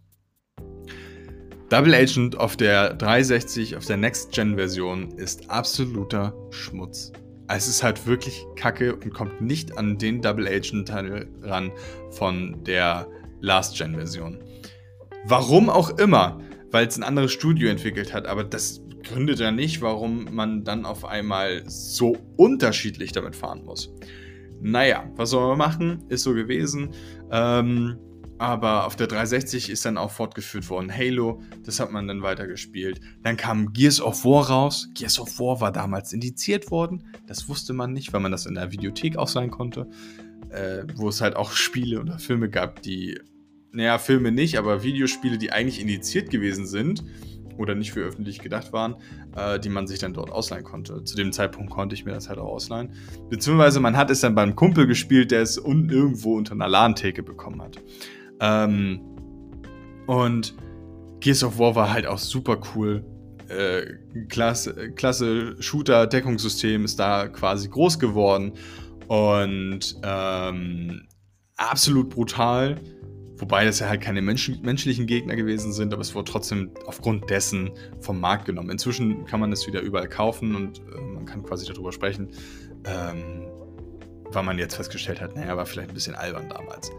Double 1.71 1.95
Agent 1.95 2.37
auf 2.39 2.57
der 2.57 2.95
360, 2.95 3.77
auf 3.77 3.85
der 3.85 3.97
Next-Gen-Version 3.97 5.13
ist 5.19 5.51
absoluter 5.51 6.35
Schmutz. 6.51 7.13
Es 7.49 7.69
ist 7.69 7.83
halt 7.83 8.07
wirklich 8.07 8.47
kacke 8.57 8.95
und 8.95 9.13
kommt 9.13 9.41
nicht 9.41 9.77
an 9.77 9.99
den 9.99 10.23
Double 10.23 10.47
Agent-Teil 10.47 11.29
ran 11.43 11.73
von 12.11 12.63
der 12.65 13.09
Last-Gen-Version. 13.41 14.39
Warum 15.27 15.69
auch 15.69 15.99
immer, 15.99 16.39
weil 16.71 16.87
es 16.87 16.97
ein 16.97 17.03
anderes 17.03 17.33
Studio 17.33 17.69
entwickelt 17.69 18.13
hat, 18.13 18.27
aber 18.27 18.45
das 18.45 18.81
gründet 19.05 19.41
ja 19.41 19.51
nicht, 19.51 19.81
warum 19.81 20.35
man 20.35 20.65
dann 20.65 20.85
auf 20.85 21.05
einmal 21.05 21.63
so 21.67 22.17
unterschiedlich 22.37 23.13
damit 23.13 23.37
fahren 23.37 23.65
muss. 23.65 23.93
Naja, 24.61 25.11
was 25.17 25.31
soll 25.31 25.49
man 25.49 25.59
machen? 25.59 26.05
Ist 26.09 26.23
so 26.23 26.35
gewesen. 26.35 26.91
Ähm, 27.31 27.99
aber 28.39 28.87
auf 28.87 28.97
der 28.97 29.07
360 29.07 29.71
ist 29.71 29.85
dann 29.85 29.97
auch 29.97 30.11
fortgeführt 30.11 30.69
worden 30.69 30.93
Halo, 30.93 31.41
das 31.65 31.79
hat 31.79 31.93
man 31.93 32.09
dann 32.09 32.23
weitergespielt. 32.23 33.01
Dann 33.23 33.37
kam 33.37 33.73
Gears 33.73 34.01
of 34.01 34.25
War 34.25 34.49
raus. 34.49 34.89
Gears 34.95 35.21
of 35.21 35.39
War 35.39 35.61
war 35.61 35.71
damals 35.71 36.13
indiziert 36.13 36.71
worden. 36.71 37.05
Das 37.27 37.49
wusste 37.49 37.73
man 37.73 37.93
nicht, 37.93 38.13
weil 38.13 38.21
man 38.21 38.33
das 38.33 38.47
in 38.47 38.55
der 38.55 38.73
Videothek 38.73 39.17
auch 39.17 39.29
sein 39.29 39.51
konnte. 39.51 39.89
Äh, 40.51 40.85
wo 40.97 41.09
es 41.09 41.21
halt 41.21 41.37
auch 41.37 41.53
Spiele 41.53 42.01
oder 42.01 42.19
Filme 42.19 42.49
gab, 42.49 42.83
die, 42.83 43.21
naja, 43.73 43.99
Filme 43.99 44.33
nicht, 44.33 44.59
aber 44.59 44.83
Videospiele, 44.83 45.39
die 45.39 45.53
eigentlich 45.53 45.81
indiziert 45.81 46.31
gewesen 46.31 46.67
sind 46.67 47.05
oder 47.59 47.75
nicht 47.75 47.93
für 47.93 48.01
öffentlich 48.01 48.41
gedacht 48.41 48.73
waren, 48.73 48.97
äh, 49.37 49.59
die 49.59 49.69
man 49.69 49.87
sich 49.87 49.99
dann 49.99 50.13
dort 50.13 50.31
ausleihen 50.31 50.65
konnte. 50.65 51.05
Zu 51.05 51.17
dem 51.17 51.33
Zeitpunkt 51.33 51.71
konnte 51.71 51.95
ich 51.95 52.05
mir 52.05 52.13
das 52.13 52.29
halt 52.29 52.39
auch 52.39 52.53
ausleihen. 52.53 52.91
Beziehungsweise 53.31 53.81
man 53.81 53.97
hat 53.97 54.11
es 54.11 54.21
dann 54.21 54.35
beim 54.35 54.55
Kumpel 54.55 54.87
gespielt, 54.87 55.31
der 55.31 55.43
es 55.43 55.59
un 55.59 55.89
irgendwo 55.91 56.37
unter 56.37 56.53
einer 56.53 56.69
LAN-Theke 56.69 57.23
bekommen 57.23 57.63
hat. 57.63 57.79
Ähm, 58.41 59.01
und 60.07 60.55
Gears 61.21 61.45
of 61.45 61.59
War 61.59 61.75
war 61.75 61.93
halt 61.93 62.07
auch 62.07 62.19
super 62.19 62.61
cool. 62.75 63.05
Äh, 63.49 63.85
klasse, 64.29 64.93
klasse 64.93 65.61
Shooter-Deckungssystem 65.61 66.85
ist 66.85 66.99
da 66.99 67.29
quasi 67.29 67.69
groß 67.69 67.99
geworden 67.99 68.53
und 69.09 69.97
ähm, 70.03 71.07
absolut 71.57 72.11
brutal. 72.11 72.81
Wobei 73.37 73.65
das 73.65 73.81
ja 73.81 73.89
halt 73.89 74.01
keine 74.01 74.23
Mensch 74.23 74.51
menschlichen 74.63 75.07
Gegner 75.07 75.35
gewesen 75.35 75.73
sind, 75.73 75.93
aber 75.93 76.03
es 76.03 76.15
wurde 76.15 76.31
trotzdem 76.31 76.71
aufgrund 76.87 77.29
dessen 77.31 77.73
vom 78.01 78.21
Markt 78.21 78.47
genommen. 78.47 78.71
Inzwischen 78.71 79.25
kann 79.27 79.41
man 79.41 79.51
das 79.51 79.67
wieder 79.67 79.81
überall 79.81 80.09
kaufen 80.09 80.55
und 80.55 80.79
äh, 80.79 81.01
man 81.01 81.25
kann 81.25 81.43
quasi 81.43 81.67
darüber 81.67 81.93
sprechen. 81.93 82.29
Ähm, 82.85 83.47
weil 84.31 84.43
man 84.43 84.59
jetzt 84.59 84.75
festgestellt 84.77 85.21
hat, 85.21 85.37
naja, 85.37 85.57
war 85.57 85.67
vielleicht 85.67 85.91
ein 85.91 85.95
bisschen 85.95 86.15
albern 86.15 86.49
damals. 86.49 86.91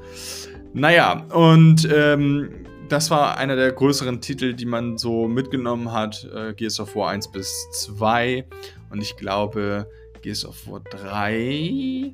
Naja, 0.73 1.25
und 1.33 1.87
ähm, 1.91 2.65
das 2.89 3.09
war 3.11 3.37
einer 3.37 3.55
der 3.55 3.71
größeren 3.71 4.21
Titel, 4.21 4.53
die 4.53 4.65
man 4.65 4.97
so 4.97 5.27
mitgenommen 5.27 5.91
hat. 5.91 6.27
Äh, 6.33 6.53
Gears 6.53 6.79
of 6.79 6.95
War 6.95 7.09
1 7.09 7.31
bis 7.31 7.67
2. 7.71 8.45
Und 8.89 9.01
ich 9.01 9.15
glaube, 9.17 9.89
Gears 10.21 10.45
of 10.45 10.67
War 10.67 10.81
3 10.81 12.13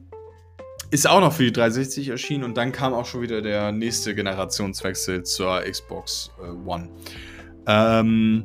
ist 0.92 1.10
auch 1.10 1.22
noch 1.22 1.34
für 1.34 1.44
die 1.44 1.54
360 1.54 2.10
erschienen. 2.10 2.44
Und 2.44 2.58
dann 2.58 2.72
kam 2.72 2.94
auch 2.94 3.06
schon 3.06 3.22
wieder 3.22 3.42
der 3.42 3.72
nächste 3.72 4.14
Generationswechsel 4.14 5.24
zur 5.24 5.62
Xbox 5.62 6.30
äh, 6.44 6.50
One. 6.68 6.90
Ähm, 7.66 8.44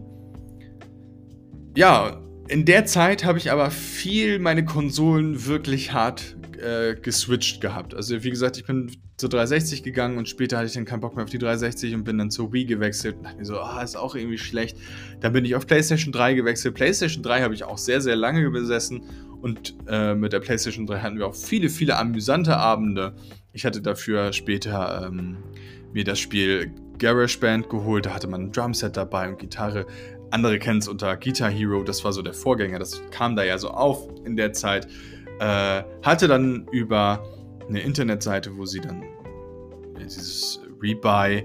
ja, 1.77 2.23
in 2.49 2.65
der 2.65 2.87
Zeit 2.87 3.25
habe 3.25 3.39
ich 3.39 3.51
aber 3.51 3.71
viel 3.71 4.39
meine 4.39 4.65
Konsolen 4.65 5.47
wirklich 5.47 5.93
hart 5.93 6.37
äh, 6.59 6.95
geswitcht 6.95 7.61
gehabt. 7.61 7.95
Also 7.95 8.23
wie 8.23 8.31
gesagt, 8.31 8.57
ich 8.57 8.65
bin 8.65 8.93
zur 9.17 9.31
360 9.31 9.83
gegangen 9.83 10.19
und 10.19 10.29
später 10.29 10.59
hatte 10.59 10.67
ich 10.67 10.75
dann 10.75 10.85
keinen 10.85 11.01
Bock 11.01 11.17
mehr 11.17 11.25
auf 11.25 11.31
die 11.31 11.39
360 11.39 11.95
und 11.95 12.05
bin 12.05 12.19
dann 12.19 12.31
zur 12.31 12.53
Wii 12.53 12.67
gewechselt 12.67 13.17
und 13.17 13.25
dachte 13.25 13.39
mir 13.39 13.45
so, 13.45 13.59
ah, 13.59 13.83
ist 13.83 13.97
auch 13.97 14.15
irgendwie 14.15 14.39
schlecht. 14.39 14.77
Dann 15.21 15.33
bin 15.33 15.45
ich 15.45 15.55
auf 15.55 15.67
PlayStation 15.67 16.13
3 16.13 16.35
gewechselt. 16.35 16.75
PlayStation 16.75 17.23
3 17.23 17.43
habe 17.43 17.55
ich 17.55 17.65
auch 17.65 17.79
sehr, 17.79 18.01
sehr 18.01 18.17
lange 18.17 18.49
besessen 18.51 19.03
und 19.41 19.77
äh, 19.89 20.15
mit 20.15 20.33
der 20.33 20.41
PlayStation 20.41 20.87
3 20.87 20.99
hatten 21.01 21.19
wir 21.19 21.27
auch 21.27 21.35
viele, 21.35 21.69
viele 21.69 21.97
amüsante 21.97 22.57
Abende. 22.57 23.15
Ich 23.53 23.65
hatte 23.65 23.81
dafür 23.81 24.33
später 24.33 25.07
ähm, 25.07 25.39
mir 25.93 26.05
das 26.05 26.19
Spiel 26.19 26.73
GarageBand 26.99 27.69
geholt, 27.69 28.07
da 28.07 28.15
hatte 28.15 28.27
man 28.27 28.43
ein 28.43 28.53
Drumset 28.53 28.97
dabei 28.97 29.29
und 29.29 29.39
Gitarre. 29.39 29.87
Andere 30.31 30.59
kennen 30.59 30.79
es 30.79 30.89
unter 30.89 31.17
Guitar 31.17 31.51
Hero, 31.51 31.83
das 31.83 32.05
war 32.05 32.13
so 32.13 32.23
der 32.23 32.35
Vorgänger, 32.35 32.79
das 32.79 33.03
kam 33.11 33.37
da 33.37 33.45
ja 33.45 33.59
so 33.59 33.71
auf 33.71 34.09
in 34.25 34.37
der 34.37 34.53
Zeit. 34.53 34.89
Äh, 35.39 35.83
hatte 36.03 36.29
dann 36.29 36.67
über 36.73 37.23
eine 37.69 37.81
Internetseite, 37.81 38.57
wo 38.57 38.65
sie 38.65 38.81
dann 38.81 39.05
dieses 39.99 40.61
Rebuy 40.81 41.45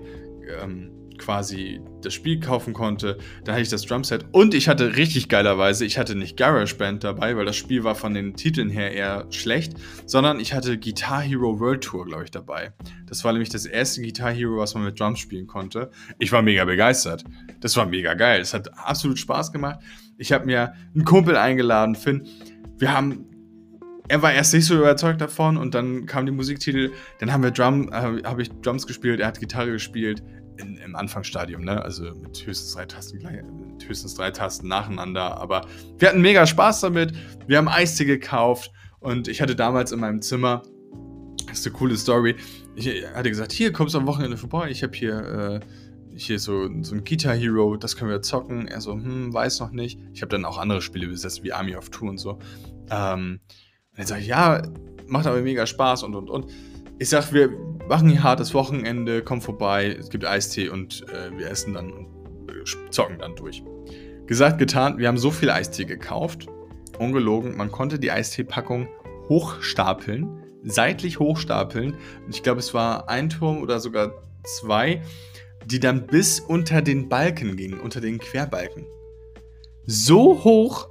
ähm, 0.62 0.92
quasi 1.22 1.80
das 2.02 2.14
Spiel 2.14 2.40
kaufen 2.40 2.74
konnte. 2.74 3.18
Da 3.44 3.54
hatte 3.54 3.62
ich 3.62 3.70
das 3.70 3.84
Drumset 3.84 4.26
und 4.32 4.54
ich 4.54 4.68
hatte 4.68 4.98
richtig 4.98 5.30
geilerweise, 5.30 5.86
ich 5.86 5.98
hatte 5.98 6.16
nicht 6.16 6.36
GarageBand 6.36 7.04
dabei, 7.04 7.38
weil 7.38 7.46
das 7.46 7.56
Spiel 7.56 7.84
war 7.84 7.96
von 7.96 8.14
den 8.14 8.36
Titeln 8.36 8.70
her 8.70 8.92
eher 8.92 9.28
schlecht, 9.30 9.74
sondern 10.06 10.40
ich 10.40 10.54
hatte 10.54 10.78
Guitar 10.80 11.22
Hero 11.22 11.60
World 11.60 11.84
Tour, 11.84 12.06
glaube 12.06 12.24
ich, 12.24 12.32
dabei. 12.32 12.74
Das 13.06 13.24
war 13.24 13.32
nämlich 13.32 13.50
das 13.50 13.66
erste 13.66 14.02
Guitar 14.02 14.32
Hero, 14.32 14.58
was 14.58 14.74
man 14.74 14.84
mit 14.84 15.00
Drums 15.00 15.20
spielen 15.20 15.48
konnte. 15.48 15.92
Ich 16.18 16.32
war 16.32 16.42
mega 16.42 16.66
begeistert. 16.66 17.24
Das 17.60 17.78
war 17.78 17.86
mega 17.86 18.16
geil. 18.16 18.42
Es 18.42 18.54
hat 18.54 18.78
absolut 18.78 19.20
Spaß 19.20 19.52
gemacht. 19.52 19.80
Ich 20.18 20.32
habe 20.32 20.46
mir 20.46 20.74
einen 20.96 21.06
Kumpel 21.06 21.38
eingeladen, 21.38 21.96
Finn. 21.96 22.28
Wir 22.78 22.94
haben 22.94 23.28
er 24.12 24.22
war 24.22 24.34
erst 24.34 24.54
nicht 24.54 24.66
so 24.66 24.76
überzeugt 24.76 25.22
davon 25.22 25.56
und 25.56 25.74
dann 25.74 26.06
kam 26.06 26.26
die 26.26 26.34
Musiktitel, 26.34 26.92
dann 27.20 27.32
haben 27.32 27.44
wir 27.44 27.52
Drum, 27.52 27.88
äh, 27.94 28.22
habe 28.26 28.42
ich 28.42 28.52
Drums 28.62 28.86
gespielt, 28.86 29.22
er 29.22 29.28
hat 29.28 29.40
Gitarre 29.40 29.72
gespielt 29.72 30.22
in, 30.58 30.78
im 30.78 30.96
Anfangsstadium, 30.96 31.64
ne? 31.64 31.82
Also 31.82 32.14
mit 32.16 32.46
höchstens 32.46 32.74
drei 32.74 32.86
Tasten 32.86 33.18
mit 33.18 33.88
höchstens 33.88 34.16
drei 34.16 34.32
Tasten 34.32 34.68
nacheinander. 34.68 35.38
Aber 35.38 35.66
wir 35.98 36.10
hatten 36.10 36.22
mega 36.22 36.46
Spaß 36.46 36.82
damit. 36.82 37.14
Wir 37.48 37.58
haben 37.58 37.68
Eistee 37.68 38.06
gekauft 38.06 38.72
und 39.00 39.28
ich 39.28 39.42
hatte 39.42 39.56
damals 39.56 39.92
in 39.92 40.00
meinem 40.00 40.22
Zimmer, 40.22 40.64
das 41.48 41.60
ist 41.60 41.68
eine 41.68 41.76
coole 41.76 41.98
Story. 41.98 42.36
Ich 42.76 42.88
hatte 43.14 43.30
gesagt, 43.30 43.52
hier 43.52 43.74
kommst 43.74 43.96
du 43.96 44.00
am 44.00 44.08
Wochenende 44.08 44.38
vorbei. 44.38 44.70
Ich 44.70 44.84
habe 44.84 44.96
hier 44.96 45.20
äh, 45.20 45.60
hier 46.16 46.40
so, 46.40 46.70
so 46.82 46.96
ein 46.96 47.04
Guitar 47.04 47.36
Hero, 47.36 47.76
das 47.78 47.96
können 47.96 48.12
wir 48.12 48.22
zocken. 48.22 48.68
Er 48.68 48.82
so, 48.82 48.94
hm, 48.94 49.34
weiß 49.34 49.60
noch 49.60 49.72
nicht. 49.72 50.00
Ich 50.14 50.22
habe 50.22 50.30
dann 50.30 50.46
auch 50.46 50.58
andere 50.58 50.82
Spiele 50.82 51.08
besetzt, 51.08 51.44
wie 51.44 51.54
Army 51.54 51.76
of 51.76 51.90
Two 51.90 52.08
und 52.08 52.18
so. 52.18 52.40
Ähm, 52.90 53.40
und 53.92 53.98
dann 53.98 54.08
sage 54.08 54.22
ich, 54.22 54.28
ja, 54.28 54.62
macht 55.08 55.28
aber 55.28 55.42
mega 55.42 55.66
Spaß 55.66 56.04
und 56.04 56.16
und 56.16 56.30
und. 56.30 56.48
Ich 57.02 57.10
sag, 57.10 57.34
wir 57.34 57.50
machen 57.90 58.10
hier 58.10 58.22
hartes 58.22 58.54
Wochenende, 58.54 59.24
komm 59.24 59.42
vorbei, 59.42 59.98
es 60.00 60.12
gibt 60.12 60.24
Eistee 60.24 60.70
und 60.70 61.04
äh, 61.10 61.36
wir 61.36 61.50
essen 61.50 61.74
dann 61.74 61.92
und 61.92 62.08
zocken 62.92 63.18
dann 63.18 63.36
durch. 63.36 63.64
Gesagt, 64.28 64.60
getan, 64.60 65.00
wir 65.00 65.08
haben 65.08 65.18
so 65.18 65.32
viel 65.32 65.50
Eistee 65.50 65.86
gekauft. 65.86 66.46
Ungelogen, 67.00 67.58
man 67.58 67.72
konnte 67.72 67.98
die 67.98 68.12
Eistee-Packung 68.12 68.88
hochstapeln, 69.30 70.44
seitlich 70.64 71.18
hochstapeln. 71.18 71.96
Ich 72.30 72.44
glaube, 72.44 72.60
es 72.60 72.76
war 72.76 73.10
ein 73.10 73.30
Turm 73.30 73.64
oder 73.64 73.80
sogar 73.80 74.14
zwei, 74.44 75.02
die 75.66 75.80
dann 75.80 76.06
bis 76.06 76.40
unter 76.40 76.84
den 76.84 77.10
Balken 77.10 77.58
gingen, 77.58 77.80
unter 77.80 78.00
den 78.00 78.20
Querbalken. 78.20 78.86
So 79.88 80.44
hoch 80.44 80.88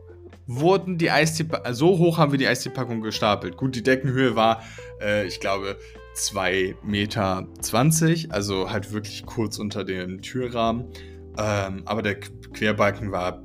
wurden 0.48 0.98
die 0.98 1.12
Eistee, 1.12 1.46
so 1.70 1.98
hoch 1.98 2.18
haben 2.18 2.32
wir 2.32 2.38
die 2.40 2.48
Eisteepackung 2.48 3.00
gestapelt. 3.00 3.56
Gut, 3.56 3.76
die 3.76 3.84
Deckenhöhe 3.84 4.34
war, 4.34 4.64
äh, 5.00 5.24
ich 5.24 5.38
glaube, 5.38 5.76
2,20 6.20 6.76
Meter, 6.84 8.34
also 8.34 8.70
halt 8.70 8.92
wirklich 8.92 9.24
kurz 9.24 9.58
unter 9.58 9.84
dem 9.84 10.20
Türrahmen. 10.20 10.86
Ähm, 11.38 11.82
aber 11.86 12.02
der 12.02 12.20
Querbalken 12.20 13.10
war 13.10 13.42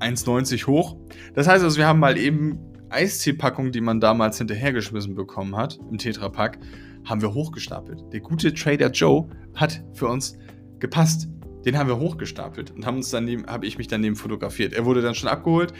1,90 0.00 0.66
hoch. 0.66 0.96
Das 1.34 1.48
heißt 1.48 1.64
also, 1.64 1.76
wir 1.76 1.86
haben 1.86 1.98
mal 1.98 2.16
eben 2.16 2.58
Eistee-Packungen, 2.90 3.72
die 3.72 3.80
man 3.80 4.00
damals 4.00 4.38
hinterhergeschmissen 4.38 5.14
bekommen 5.14 5.56
hat, 5.56 5.78
im 5.90 5.98
Tetrapack, 5.98 6.58
haben 7.04 7.20
wir 7.20 7.34
hochgestapelt. 7.34 8.12
Der 8.12 8.20
gute 8.20 8.54
Trader 8.54 8.90
Joe 8.90 9.28
hat 9.54 9.82
für 9.94 10.06
uns 10.06 10.38
gepasst. 10.78 11.28
Den 11.64 11.76
haben 11.76 11.88
wir 11.88 11.98
hochgestapelt 11.98 12.70
und 12.70 12.86
habe 12.86 13.66
ich 13.66 13.78
mich 13.78 13.88
daneben 13.88 14.14
fotografiert. 14.14 14.72
Er 14.72 14.84
wurde 14.84 15.02
dann 15.02 15.14
schon 15.14 15.28
abgeholt 15.28 15.72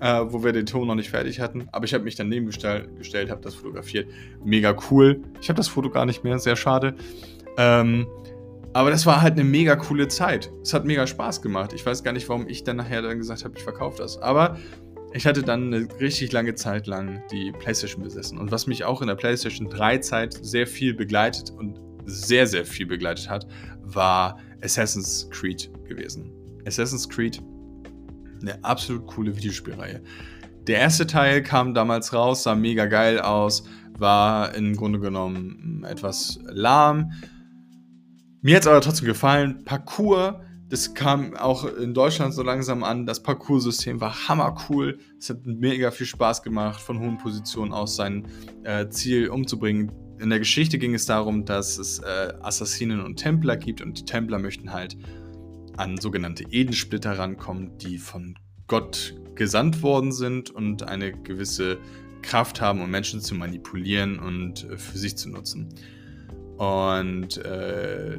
äh, 0.00 0.20
wo 0.26 0.42
wir 0.42 0.52
den 0.52 0.66
Ton 0.66 0.86
noch 0.86 0.94
nicht 0.94 1.10
fertig 1.10 1.40
hatten. 1.40 1.68
Aber 1.72 1.84
ich 1.84 1.94
habe 1.94 2.04
mich 2.04 2.16
daneben 2.16 2.46
gestell, 2.46 2.88
gestellt, 2.98 3.30
habe 3.30 3.40
das 3.42 3.54
fotografiert. 3.54 4.08
Mega 4.44 4.76
cool. 4.90 5.22
Ich 5.40 5.48
habe 5.48 5.56
das 5.56 5.68
Foto 5.68 5.90
gar 5.90 6.06
nicht 6.06 6.24
mehr, 6.24 6.38
sehr 6.38 6.56
schade. 6.56 6.94
Ähm, 7.56 8.06
aber 8.72 8.90
das 8.90 9.04
war 9.04 9.20
halt 9.20 9.34
eine 9.34 9.44
mega 9.44 9.76
coole 9.76 10.08
Zeit. 10.08 10.50
Es 10.62 10.72
hat 10.72 10.84
mega 10.84 11.06
Spaß 11.06 11.42
gemacht. 11.42 11.72
Ich 11.72 11.84
weiß 11.84 12.04
gar 12.04 12.12
nicht, 12.12 12.28
warum 12.28 12.48
ich 12.48 12.62
dann 12.62 12.76
nachher 12.76 13.02
dann 13.02 13.18
gesagt 13.18 13.44
habe, 13.44 13.54
ich 13.56 13.64
verkaufe 13.64 13.98
das. 13.98 14.16
Aber 14.18 14.56
ich 15.12 15.26
hatte 15.26 15.42
dann 15.42 15.74
eine 15.74 15.88
richtig 16.00 16.30
lange 16.30 16.54
Zeit 16.54 16.86
lang 16.86 17.20
die 17.32 17.50
PlayStation 17.52 18.02
besessen. 18.02 18.38
Und 18.38 18.52
was 18.52 18.68
mich 18.68 18.84
auch 18.84 19.02
in 19.02 19.08
der 19.08 19.16
PlayStation 19.16 19.68
3 19.68 19.98
Zeit 19.98 20.38
sehr 20.42 20.66
viel 20.66 20.94
begleitet 20.94 21.50
und 21.50 21.80
sehr, 22.06 22.46
sehr 22.46 22.64
viel 22.64 22.86
begleitet 22.86 23.28
hat, 23.28 23.46
war 23.82 24.38
Assassin's 24.62 25.28
Creed 25.30 25.70
gewesen. 25.88 26.32
Assassin's 26.64 27.08
Creed 27.08 27.42
eine 28.42 28.64
absolut 28.64 29.06
coole 29.06 29.36
Videospielreihe. 29.36 30.02
Der 30.66 30.78
erste 30.78 31.06
Teil 31.06 31.42
kam 31.42 31.74
damals 31.74 32.12
raus, 32.12 32.42
sah 32.42 32.54
mega 32.54 32.86
geil 32.86 33.18
aus, 33.18 33.64
war 33.98 34.54
im 34.54 34.76
Grunde 34.76 35.00
genommen 35.00 35.84
etwas 35.88 36.38
lahm. 36.44 37.12
Mir 38.42 38.56
hat 38.56 38.62
es 38.62 38.68
aber 38.68 38.80
trotzdem 38.80 39.06
gefallen. 39.06 39.64
Parcours, 39.64 40.34
das 40.68 40.94
kam 40.94 41.34
auch 41.36 41.64
in 41.64 41.94
Deutschland 41.94 42.32
so 42.32 42.42
langsam 42.42 42.84
an. 42.84 43.04
Das 43.04 43.22
Parcours-System 43.22 44.00
war 44.00 44.28
hammercool. 44.28 44.98
Es 45.18 45.28
hat 45.28 45.44
mega 45.44 45.90
viel 45.90 46.06
Spaß 46.06 46.42
gemacht, 46.42 46.80
von 46.80 47.00
hohen 47.00 47.18
Positionen 47.18 47.72
aus 47.72 47.96
sein 47.96 48.28
äh, 48.64 48.88
Ziel 48.88 49.28
umzubringen. 49.28 49.90
in 50.20 50.30
der 50.30 50.38
Geschichte 50.38 50.78
ging 50.78 50.94
es 50.94 51.06
darum, 51.06 51.44
dass 51.44 51.78
es 51.78 51.98
äh, 51.98 52.32
Assassinen 52.42 53.02
und 53.02 53.16
Templer 53.16 53.56
gibt 53.56 53.80
und 53.80 53.98
die 53.98 54.04
Templer 54.04 54.38
möchten 54.38 54.72
halt 54.72 54.96
an 55.80 55.98
sogenannte 55.98 56.44
Edensplitter 56.50 57.18
rankommen, 57.18 57.78
die 57.78 57.98
von 57.98 58.38
Gott 58.66 59.14
gesandt 59.34 59.82
worden 59.82 60.12
sind 60.12 60.50
und 60.50 60.82
eine 60.82 61.12
gewisse 61.12 61.78
Kraft 62.22 62.60
haben, 62.60 62.82
um 62.82 62.90
Menschen 62.90 63.20
zu 63.20 63.34
manipulieren 63.34 64.18
und 64.18 64.68
äh, 64.70 64.76
für 64.76 64.98
sich 64.98 65.16
zu 65.16 65.30
nutzen. 65.30 65.74
Und 66.58 67.38
äh, 67.38 68.18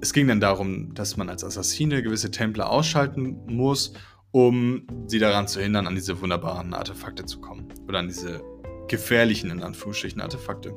es 0.00 0.12
ging 0.12 0.26
dann 0.26 0.40
darum, 0.40 0.92
dass 0.94 1.16
man 1.16 1.28
als 1.28 1.44
Assassine 1.44 2.02
gewisse 2.02 2.30
Templer 2.32 2.68
ausschalten 2.68 3.38
muss, 3.46 3.92
um 4.32 4.86
sie 5.06 5.20
daran 5.20 5.46
zu 5.46 5.60
hindern, 5.60 5.86
an 5.86 5.94
diese 5.94 6.20
wunderbaren 6.20 6.74
Artefakte 6.74 7.24
zu 7.24 7.40
kommen. 7.40 7.68
Oder 7.86 8.00
an 8.00 8.08
diese 8.08 8.42
gefährlichen, 8.88 9.50
in 9.50 9.62
Anführungsstrichen, 9.62 10.20
Artefakte. 10.20 10.72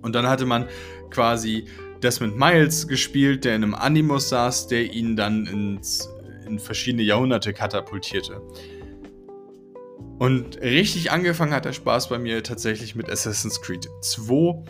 Und 0.00 0.14
dann 0.14 0.26
hatte 0.26 0.46
man 0.46 0.66
quasi 1.10 1.66
Desmond 2.02 2.36
Miles 2.36 2.88
gespielt, 2.88 3.44
der 3.44 3.56
in 3.56 3.62
einem 3.62 3.74
Animus 3.74 4.28
saß, 4.28 4.66
der 4.66 4.92
ihn 4.92 5.16
dann 5.16 5.46
ins, 5.46 6.08
in 6.46 6.58
verschiedene 6.58 7.02
Jahrhunderte 7.02 7.52
katapultierte. 7.52 8.40
Und 10.18 10.60
richtig 10.60 11.10
angefangen 11.10 11.52
hat 11.52 11.64
der 11.64 11.72
Spaß 11.72 12.08
bei 12.08 12.18
mir 12.18 12.42
tatsächlich 12.42 12.94
mit 12.94 13.10
Assassin's 13.10 13.60
Creed 13.60 13.88
2, 14.02 14.64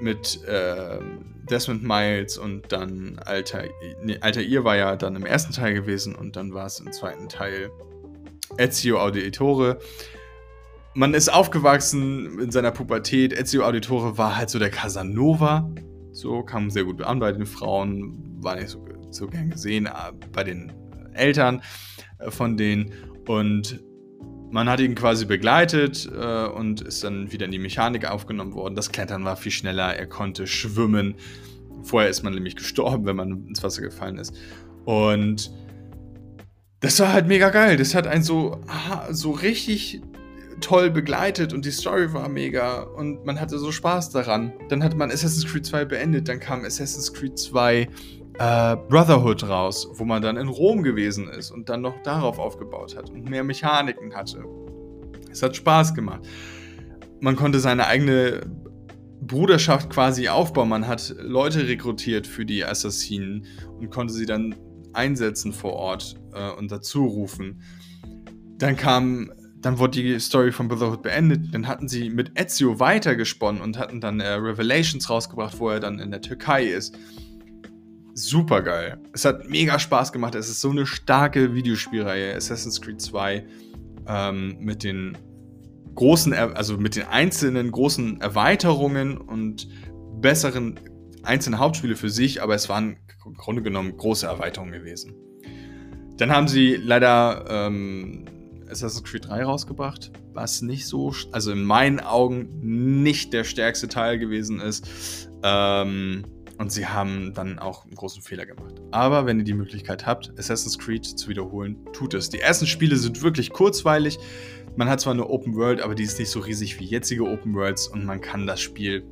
mit 0.00 0.42
äh, 0.44 0.98
Desmond 1.50 1.82
Miles 1.82 2.38
und 2.38 2.72
dann 2.72 3.18
Alter, 3.24 3.64
nee, 4.02 4.18
Alter 4.20 4.40
Ihr 4.40 4.64
war 4.64 4.76
ja 4.76 4.96
dann 4.96 5.16
im 5.16 5.26
ersten 5.26 5.52
Teil 5.52 5.74
gewesen 5.74 6.14
und 6.14 6.36
dann 6.36 6.52
war 6.54 6.66
es 6.66 6.80
im 6.80 6.90
zweiten 6.92 7.28
Teil 7.28 7.70
Ezio 8.58 9.00
Auditore. 9.00 9.78
Man 10.94 11.14
ist 11.14 11.32
aufgewachsen 11.32 12.38
in 12.38 12.50
seiner 12.50 12.70
Pubertät. 12.70 13.32
Ezio 13.32 13.64
Auditore 13.64 14.16
war 14.16 14.36
halt 14.36 14.50
so 14.50 14.58
der 14.58 14.70
Casanova. 14.70 15.70
So 16.14 16.44
kam 16.44 16.70
sehr 16.70 16.84
gut 16.84 17.02
an 17.02 17.18
bei 17.18 17.32
den 17.32 17.44
Frauen, 17.44 18.16
war 18.40 18.54
nicht 18.54 18.68
so, 18.68 18.84
so 19.10 19.26
gern 19.26 19.50
gesehen 19.50 19.86
äh, 19.86 19.90
bei 20.32 20.44
den 20.44 20.72
Eltern 21.12 21.60
äh, 22.20 22.30
von 22.30 22.56
denen. 22.56 22.92
Und 23.26 23.82
man 24.52 24.68
hat 24.68 24.78
ihn 24.78 24.94
quasi 24.94 25.26
begleitet 25.26 26.08
äh, 26.16 26.46
und 26.46 26.82
ist 26.82 27.02
dann 27.02 27.32
wieder 27.32 27.46
in 27.46 27.50
die 27.50 27.58
Mechanik 27.58 28.08
aufgenommen 28.08 28.54
worden. 28.54 28.76
Das 28.76 28.92
Klettern 28.92 29.24
war 29.24 29.36
viel 29.36 29.50
schneller, 29.50 29.96
er 29.96 30.06
konnte 30.06 30.46
schwimmen. 30.46 31.16
Vorher 31.82 32.08
ist 32.08 32.22
man 32.22 32.32
nämlich 32.32 32.54
gestorben, 32.54 33.06
wenn 33.06 33.16
man 33.16 33.48
ins 33.48 33.64
Wasser 33.64 33.82
gefallen 33.82 34.18
ist. 34.18 34.36
Und 34.84 35.50
das 36.78 37.00
war 37.00 37.12
halt 37.12 37.26
mega 37.26 37.50
geil. 37.50 37.76
Das 37.76 37.92
hat 37.96 38.06
einen 38.06 38.22
so, 38.22 38.60
so 39.10 39.32
richtig 39.32 40.00
toll 40.60 40.90
begleitet 40.90 41.52
und 41.52 41.64
die 41.64 41.70
Story 41.70 42.12
war 42.12 42.28
mega 42.28 42.82
und 42.82 43.24
man 43.24 43.40
hatte 43.40 43.58
so 43.58 43.72
Spaß 43.72 44.10
daran. 44.10 44.52
Dann 44.68 44.82
hat 44.82 44.96
man 44.96 45.10
Assassin's 45.10 45.46
Creed 45.46 45.66
2 45.66 45.84
beendet, 45.84 46.28
dann 46.28 46.40
kam 46.40 46.64
Assassin's 46.64 47.12
Creed 47.12 47.38
2 47.38 47.88
äh, 48.38 48.76
Brotherhood 48.88 49.48
raus, 49.48 49.88
wo 49.94 50.04
man 50.04 50.22
dann 50.22 50.36
in 50.36 50.48
Rom 50.48 50.82
gewesen 50.82 51.28
ist 51.28 51.50
und 51.50 51.68
dann 51.68 51.82
noch 51.82 52.02
darauf 52.02 52.38
aufgebaut 52.38 52.96
hat 52.96 53.10
und 53.10 53.28
mehr 53.28 53.44
Mechaniken 53.44 54.14
hatte. 54.14 54.44
Es 55.30 55.42
hat 55.42 55.56
Spaß 55.56 55.94
gemacht. 55.94 56.20
Man 57.20 57.36
konnte 57.36 57.60
seine 57.60 57.86
eigene 57.86 58.40
Bruderschaft 59.20 59.90
quasi 59.90 60.28
aufbauen. 60.28 60.68
Man 60.68 60.86
hat 60.86 61.14
Leute 61.18 61.66
rekrutiert 61.66 62.26
für 62.26 62.44
die 62.44 62.64
Assassinen 62.64 63.46
und 63.78 63.90
konnte 63.90 64.12
sie 64.12 64.26
dann 64.26 64.54
einsetzen 64.92 65.52
vor 65.52 65.72
Ort 65.74 66.16
äh, 66.34 66.50
und 66.50 66.70
dazu 66.70 67.04
rufen. 67.06 67.62
Dann 68.58 68.76
kam, 68.76 69.32
dann 69.64 69.78
wurde 69.78 70.02
die 70.02 70.20
Story 70.20 70.52
von 70.52 70.68
Brotherhood 70.68 71.02
beendet. 71.02 71.54
Dann 71.54 71.66
hatten 71.66 71.88
sie 71.88 72.10
mit 72.10 72.38
Ezio 72.38 72.80
weitergesponnen 72.80 73.62
und 73.62 73.78
hatten 73.78 74.00
dann 74.00 74.20
äh, 74.20 74.28
Revelations 74.28 75.08
rausgebracht, 75.08 75.58
wo 75.58 75.70
er 75.70 75.80
dann 75.80 75.98
in 75.98 76.10
der 76.10 76.20
Türkei 76.20 76.64
ist 76.64 76.94
super 78.14 78.62
geil. 78.62 78.98
Es 79.12 79.24
hat 79.24 79.48
mega 79.48 79.78
Spaß 79.78 80.12
gemacht. 80.12 80.34
Es 80.34 80.48
ist 80.48 80.60
so 80.60 80.70
eine 80.70 80.86
starke 80.86 81.54
Videospielreihe. 81.54 82.34
Assassin's 82.34 82.80
Creed 82.80 83.00
2 83.00 83.44
ähm, 84.06 84.56
mit 84.60 84.84
den 84.84 85.18
großen, 85.94 86.32
also 86.32 86.78
mit 86.78 86.96
den 86.96 87.06
einzelnen 87.06 87.70
großen 87.70 88.20
Erweiterungen 88.20 89.18
und 89.18 89.68
besseren 90.20 90.80
einzelnen 91.22 91.58
Hauptspiele 91.58 91.96
für 91.96 92.10
sich, 92.10 92.42
aber 92.42 92.54
es 92.54 92.68
waren 92.68 92.96
im 93.26 93.34
Grunde 93.34 93.62
genommen 93.62 93.96
große 93.96 94.26
Erweiterungen 94.26 94.72
gewesen. 94.72 95.14
Dann 96.16 96.30
haben 96.30 96.48
sie 96.48 96.76
leider 96.76 97.44
ähm, 97.48 98.24
Assassin's 98.70 99.04
Creed 99.04 99.28
3 99.28 99.44
rausgebracht, 99.44 100.12
was 100.32 100.62
nicht 100.62 100.86
so, 100.86 101.14
also 101.32 101.52
in 101.52 101.64
meinen 101.64 102.00
Augen 102.00 102.48
nicht 103.02 103.32
der 103.32 103.44
stärkste 103.44 103.88
Teil 103.88 104.18
gewesen 104.18 104.60
ist. 104.60 105.30
Ähm, 105.42 106.24
und 106.58 106.70
sie 106.70 106.86
haben 106.86 107.34
dann 107.34 107.58
auch 107.58 107.84
einen 107.84 107.94
großen 107.94 108.22
Fehler 108.22 108.46
gemacht. 108.46 108.74
Aber 108.92 109.26
wenn 109.26 109.38
ihr 109.38 109.44
die 109.44 109.54
Möglichkeit 109.54 110.06
habt, 110.06 110.32
Assassin's 110.38 110.78
Creed 110.78 111.04
zu 111.04 111.28
wiederholen, 111.28 111.78
tut 111.92 112.14
es. 112.14 112.30
Die 112.30 112.38
ersten 112.38 112.66
Spiele 112.66 112.96
sind 112.96 113.22
wirklich 113.22 113.50
kurzweilig. 113.50 114.18
Man 114.76 114.88
hat 114.88 115.00
zwar 115.00 115.14
eine 115.14 115.28
Open 115.28 115.56
World, 115.56 115.80
aber 115.80 115.94
die 115.94 116.04
ist 116.04 116.18
nicht 116.18 116.30
so 116.30 116.40
riesig 116.40 116.78
wie 116.78 116.84
jetzige 116.84 117.24
Open 117.24 117.54
Worlds 117.54 117.88
und 117.88 118.04
man 118.04 118.20
kann 118.20 118.46
das 118.46 118.60
Spiel, 118.60 119.04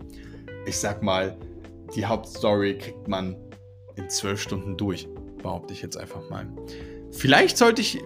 ich 0.66 0.76
sag 0.76 1.02
mal, 1.02 1.36
die 1.94 2.06
Hauptstory 2.06 2.78
kriegt 2.78 3.08
man 3.08 3.36
in 3.96 4.08
zwölf 4.08 4.40
Stunden 4.40 4.76
durch, 4.76 5.08
behaupte 5.42 5.72
ich 5.72 5.82
jetzt 5.82 5.96
einfach 5.96 6.28
mal. 6.30 6.46
Vielleicht 7.10 7.58
sollte 7.58 7.82
ich, 7.82 8.00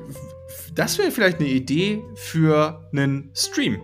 das 0.74 0.98
wäre 0.98 1.11
vielleicht 1.11 1.40
eine 1.40 1.48
Idee 1.48 2.02
für 2.14 2.88
einen 2.92 3.30
Stream. 3.35 3.80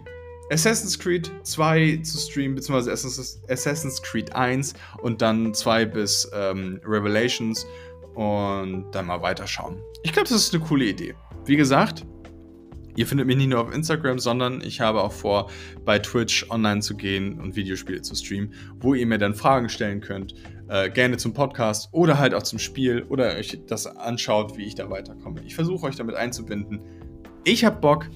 Assassin's 0.51 0.98
Creed 0.98 1.31
2 1.44 2.01
zu 2.03 2.18
streamen, 2.18 2.57
beziehungsweise 2.57 2.92
Assassin's 3.48 4.03
Creed 4.03 4.35
1 4.35 4.75
und 5.01 5.22
dann 5.22 5.55
2 5.55 5.87
bis 5.87 6.31
ähm, 6.35 6.79
Revelations 6.85 7.66
und 8.14 8.90
dann 8.92 9.07
mal 9.07 9.22
weiterschauen. 9.22 9.81
Ich 10.03 10.12
glaube, 10.12 10.29
das 10.29 10.38
ist 10.38 10.55
eine 10.55 10.62
coole 10.62 10.85
Idee. 10.85 11.14
Wie 11.46 11.57
gesagt, 11.57 12.05
ihr 12.96 13.07
findet 13.07 13.27
mich 13.27 13.37
nicht 13.37 13.48
nur 13.48 13.61
auf 13.61 13.75
Instagram, 13.75 14.18
sondern 14.18 14.61
ich 14.61 14.81
habe 14.81 15.03
auch 15.03 15.12
vor, 15.12 15.51
bei 15.87 15.98
Twitch 15.98 16.46
online 16.51 16.81
zu 16.81 16.96
gehen 16.96 17.40
und 17.40 17.57
Videospiele 17.57 18.03
zu 18.03 18.14
streamen, 18.14 18.53
wo 18.79 18.92
ihr 18.94 19.07
mir 19.07 19.18
dann 19.18 19.35
Fragen 19.35 19.70
stellen 19.70 20.03
könnt. 20.03 20.35
Äh, 20.73 20.89
gerne 20.89 21.19
zum 21.19 21.35
Podcast 21.35 21.91
oder 21.93 22.19
halt 22.19 22.33
auch 22.33 22.43
zum 22.45 22.59
Spiel 22.59 23.03
oder 23.11 23.37
euch 23.37 23.61
das 23.67 23.87
anschaut, 23.87 24.57
wie 24.57 24.65
ich 24.65 24.75
da 24.75 24.89
weiterkomme. 24.89 25.43
Ich 25.45 25.55
versuche 25.55 25.85
euch 25.85 25.97
damit 25.97 26.15
einzubinden. 26.17 26.81
Ich 27.45 27.67
habe 27.67 27.79
Bock, 27.79 28.09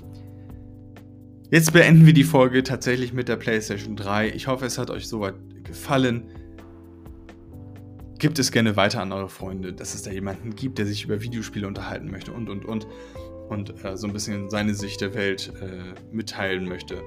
Jetzt 1.51 1.73
beenden 1.75 2.07
wir 2.07 2.15
die 2.15 2.25
Folge 2.25 2.63
tatsächlich 2.65 3.13
mit 3.13 3.29
der 3.29 3.37
PlayStation 3.37 3.95
3. 3.95 4.31
Ich 4.31 4.49
hoffe, 4.49 4.65
es 4.65 4.79
hat 4.79 4.91
euch 4.91 5.07
soweit 5.07 5.35
gefallen. 5.65 6.25
Gibt 8.19 8.39
es 8.39 8.51
gerne 8.51 8.75
weiter 8.75 9.03
an 9.03 9.13
eure 9.13 9.29
Freunde, 9.29 9.75
dass 9.75 9.95
es 9.95 10.03
da 10.03 10.11
jemanden 10.11 10.57
gibt, 10.57 10.79
der 10.79 10.87
sich 10.87 11.05
über 11.05 11.21
Videospiele 11.21 11.67
unterhalten 11.67 12.11
möchte 12.11 12.33
und 12.33 12.49
und 12.49 12.65
und 12.65 12.87
und 13.49 13.85
äh, 13.85 13.97
so 13.97 14.07
ein 14.07 14.13
bisschen 14.13 14.51
seine 14.51 14.75
Sicht 14.75 15.03
der 15.03 15.15
Welt 15.15 15.53
äh, 15.61 15.95
mitteilen 16.11 16.65
möchte. 16.65 17.03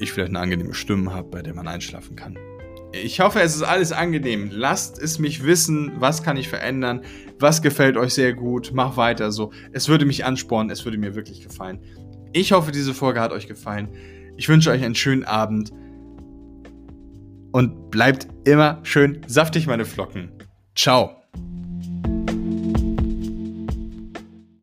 Ich 0.00 0.12
vielleicht 0.12 0.30
eine 0.30 0.40
angenehme 0.40 0.74
Stimme 0.74 1.14
habe, 1.14 1.28
bei 1.30 1.40
der 1.40 1.54
man 1.54 1.68
einschlafen 1.68 2.16
kann. 2.16 2.36
Ich 2.92 3.20
hoffe, 3.20 3.40
es 3.40 3.54
ist 3.54 3.62
alles 3.62 3.92
angenehm. 3.92 4.50
Lasst 4.52 4.98
es 4.98 5.18
mich 5.18 5.44
wissen, 5.44 5.92
was 5.96 6.22
kann 6.22 6.36
ich 6.36 6.48
verändern, 6.48 7.02
was 7.38 7.62
gefällt 7.62 7.96
euch 7.96 8.14
sehr 8.14 8.34
gut, 8.34 8.72
mach 8.74 8.96
weiter 8.96 9.30
so. 9.30 9.52
Es 9.72 9.88
würde 9.88 10.04
mich 10.04 10.24
anspornen, 10.24 10.70
es 10.70 10.84
würde 10.84 10.98
mir 10.98 11.14
wirklich 11.14 11.40
gefallen. 11.40 11.80
Ich 12.32 12.52
hoffe, 12.52 12.72
diese 12.72 12.94
Folge 12.94 13.20
hat 13.20 13.32
euch 13.32 13.46
gefallen. 13.46 13.88
Ich 14.36 14.48
wünsche 14.48 14.70
euch 14.70 14.82
einen 14.82 14.94
schönen 14.94 15.24
Abend 15.24 15.72
und 17.52 17.90
bleibt 17.90 18.28
immer 18.44 18.80
schön 18.82 19.20
saftig, 19.26 19.66
meine 19.66 19.84
Flocken. 19.84 20.32
Ciao. 20.74 21.19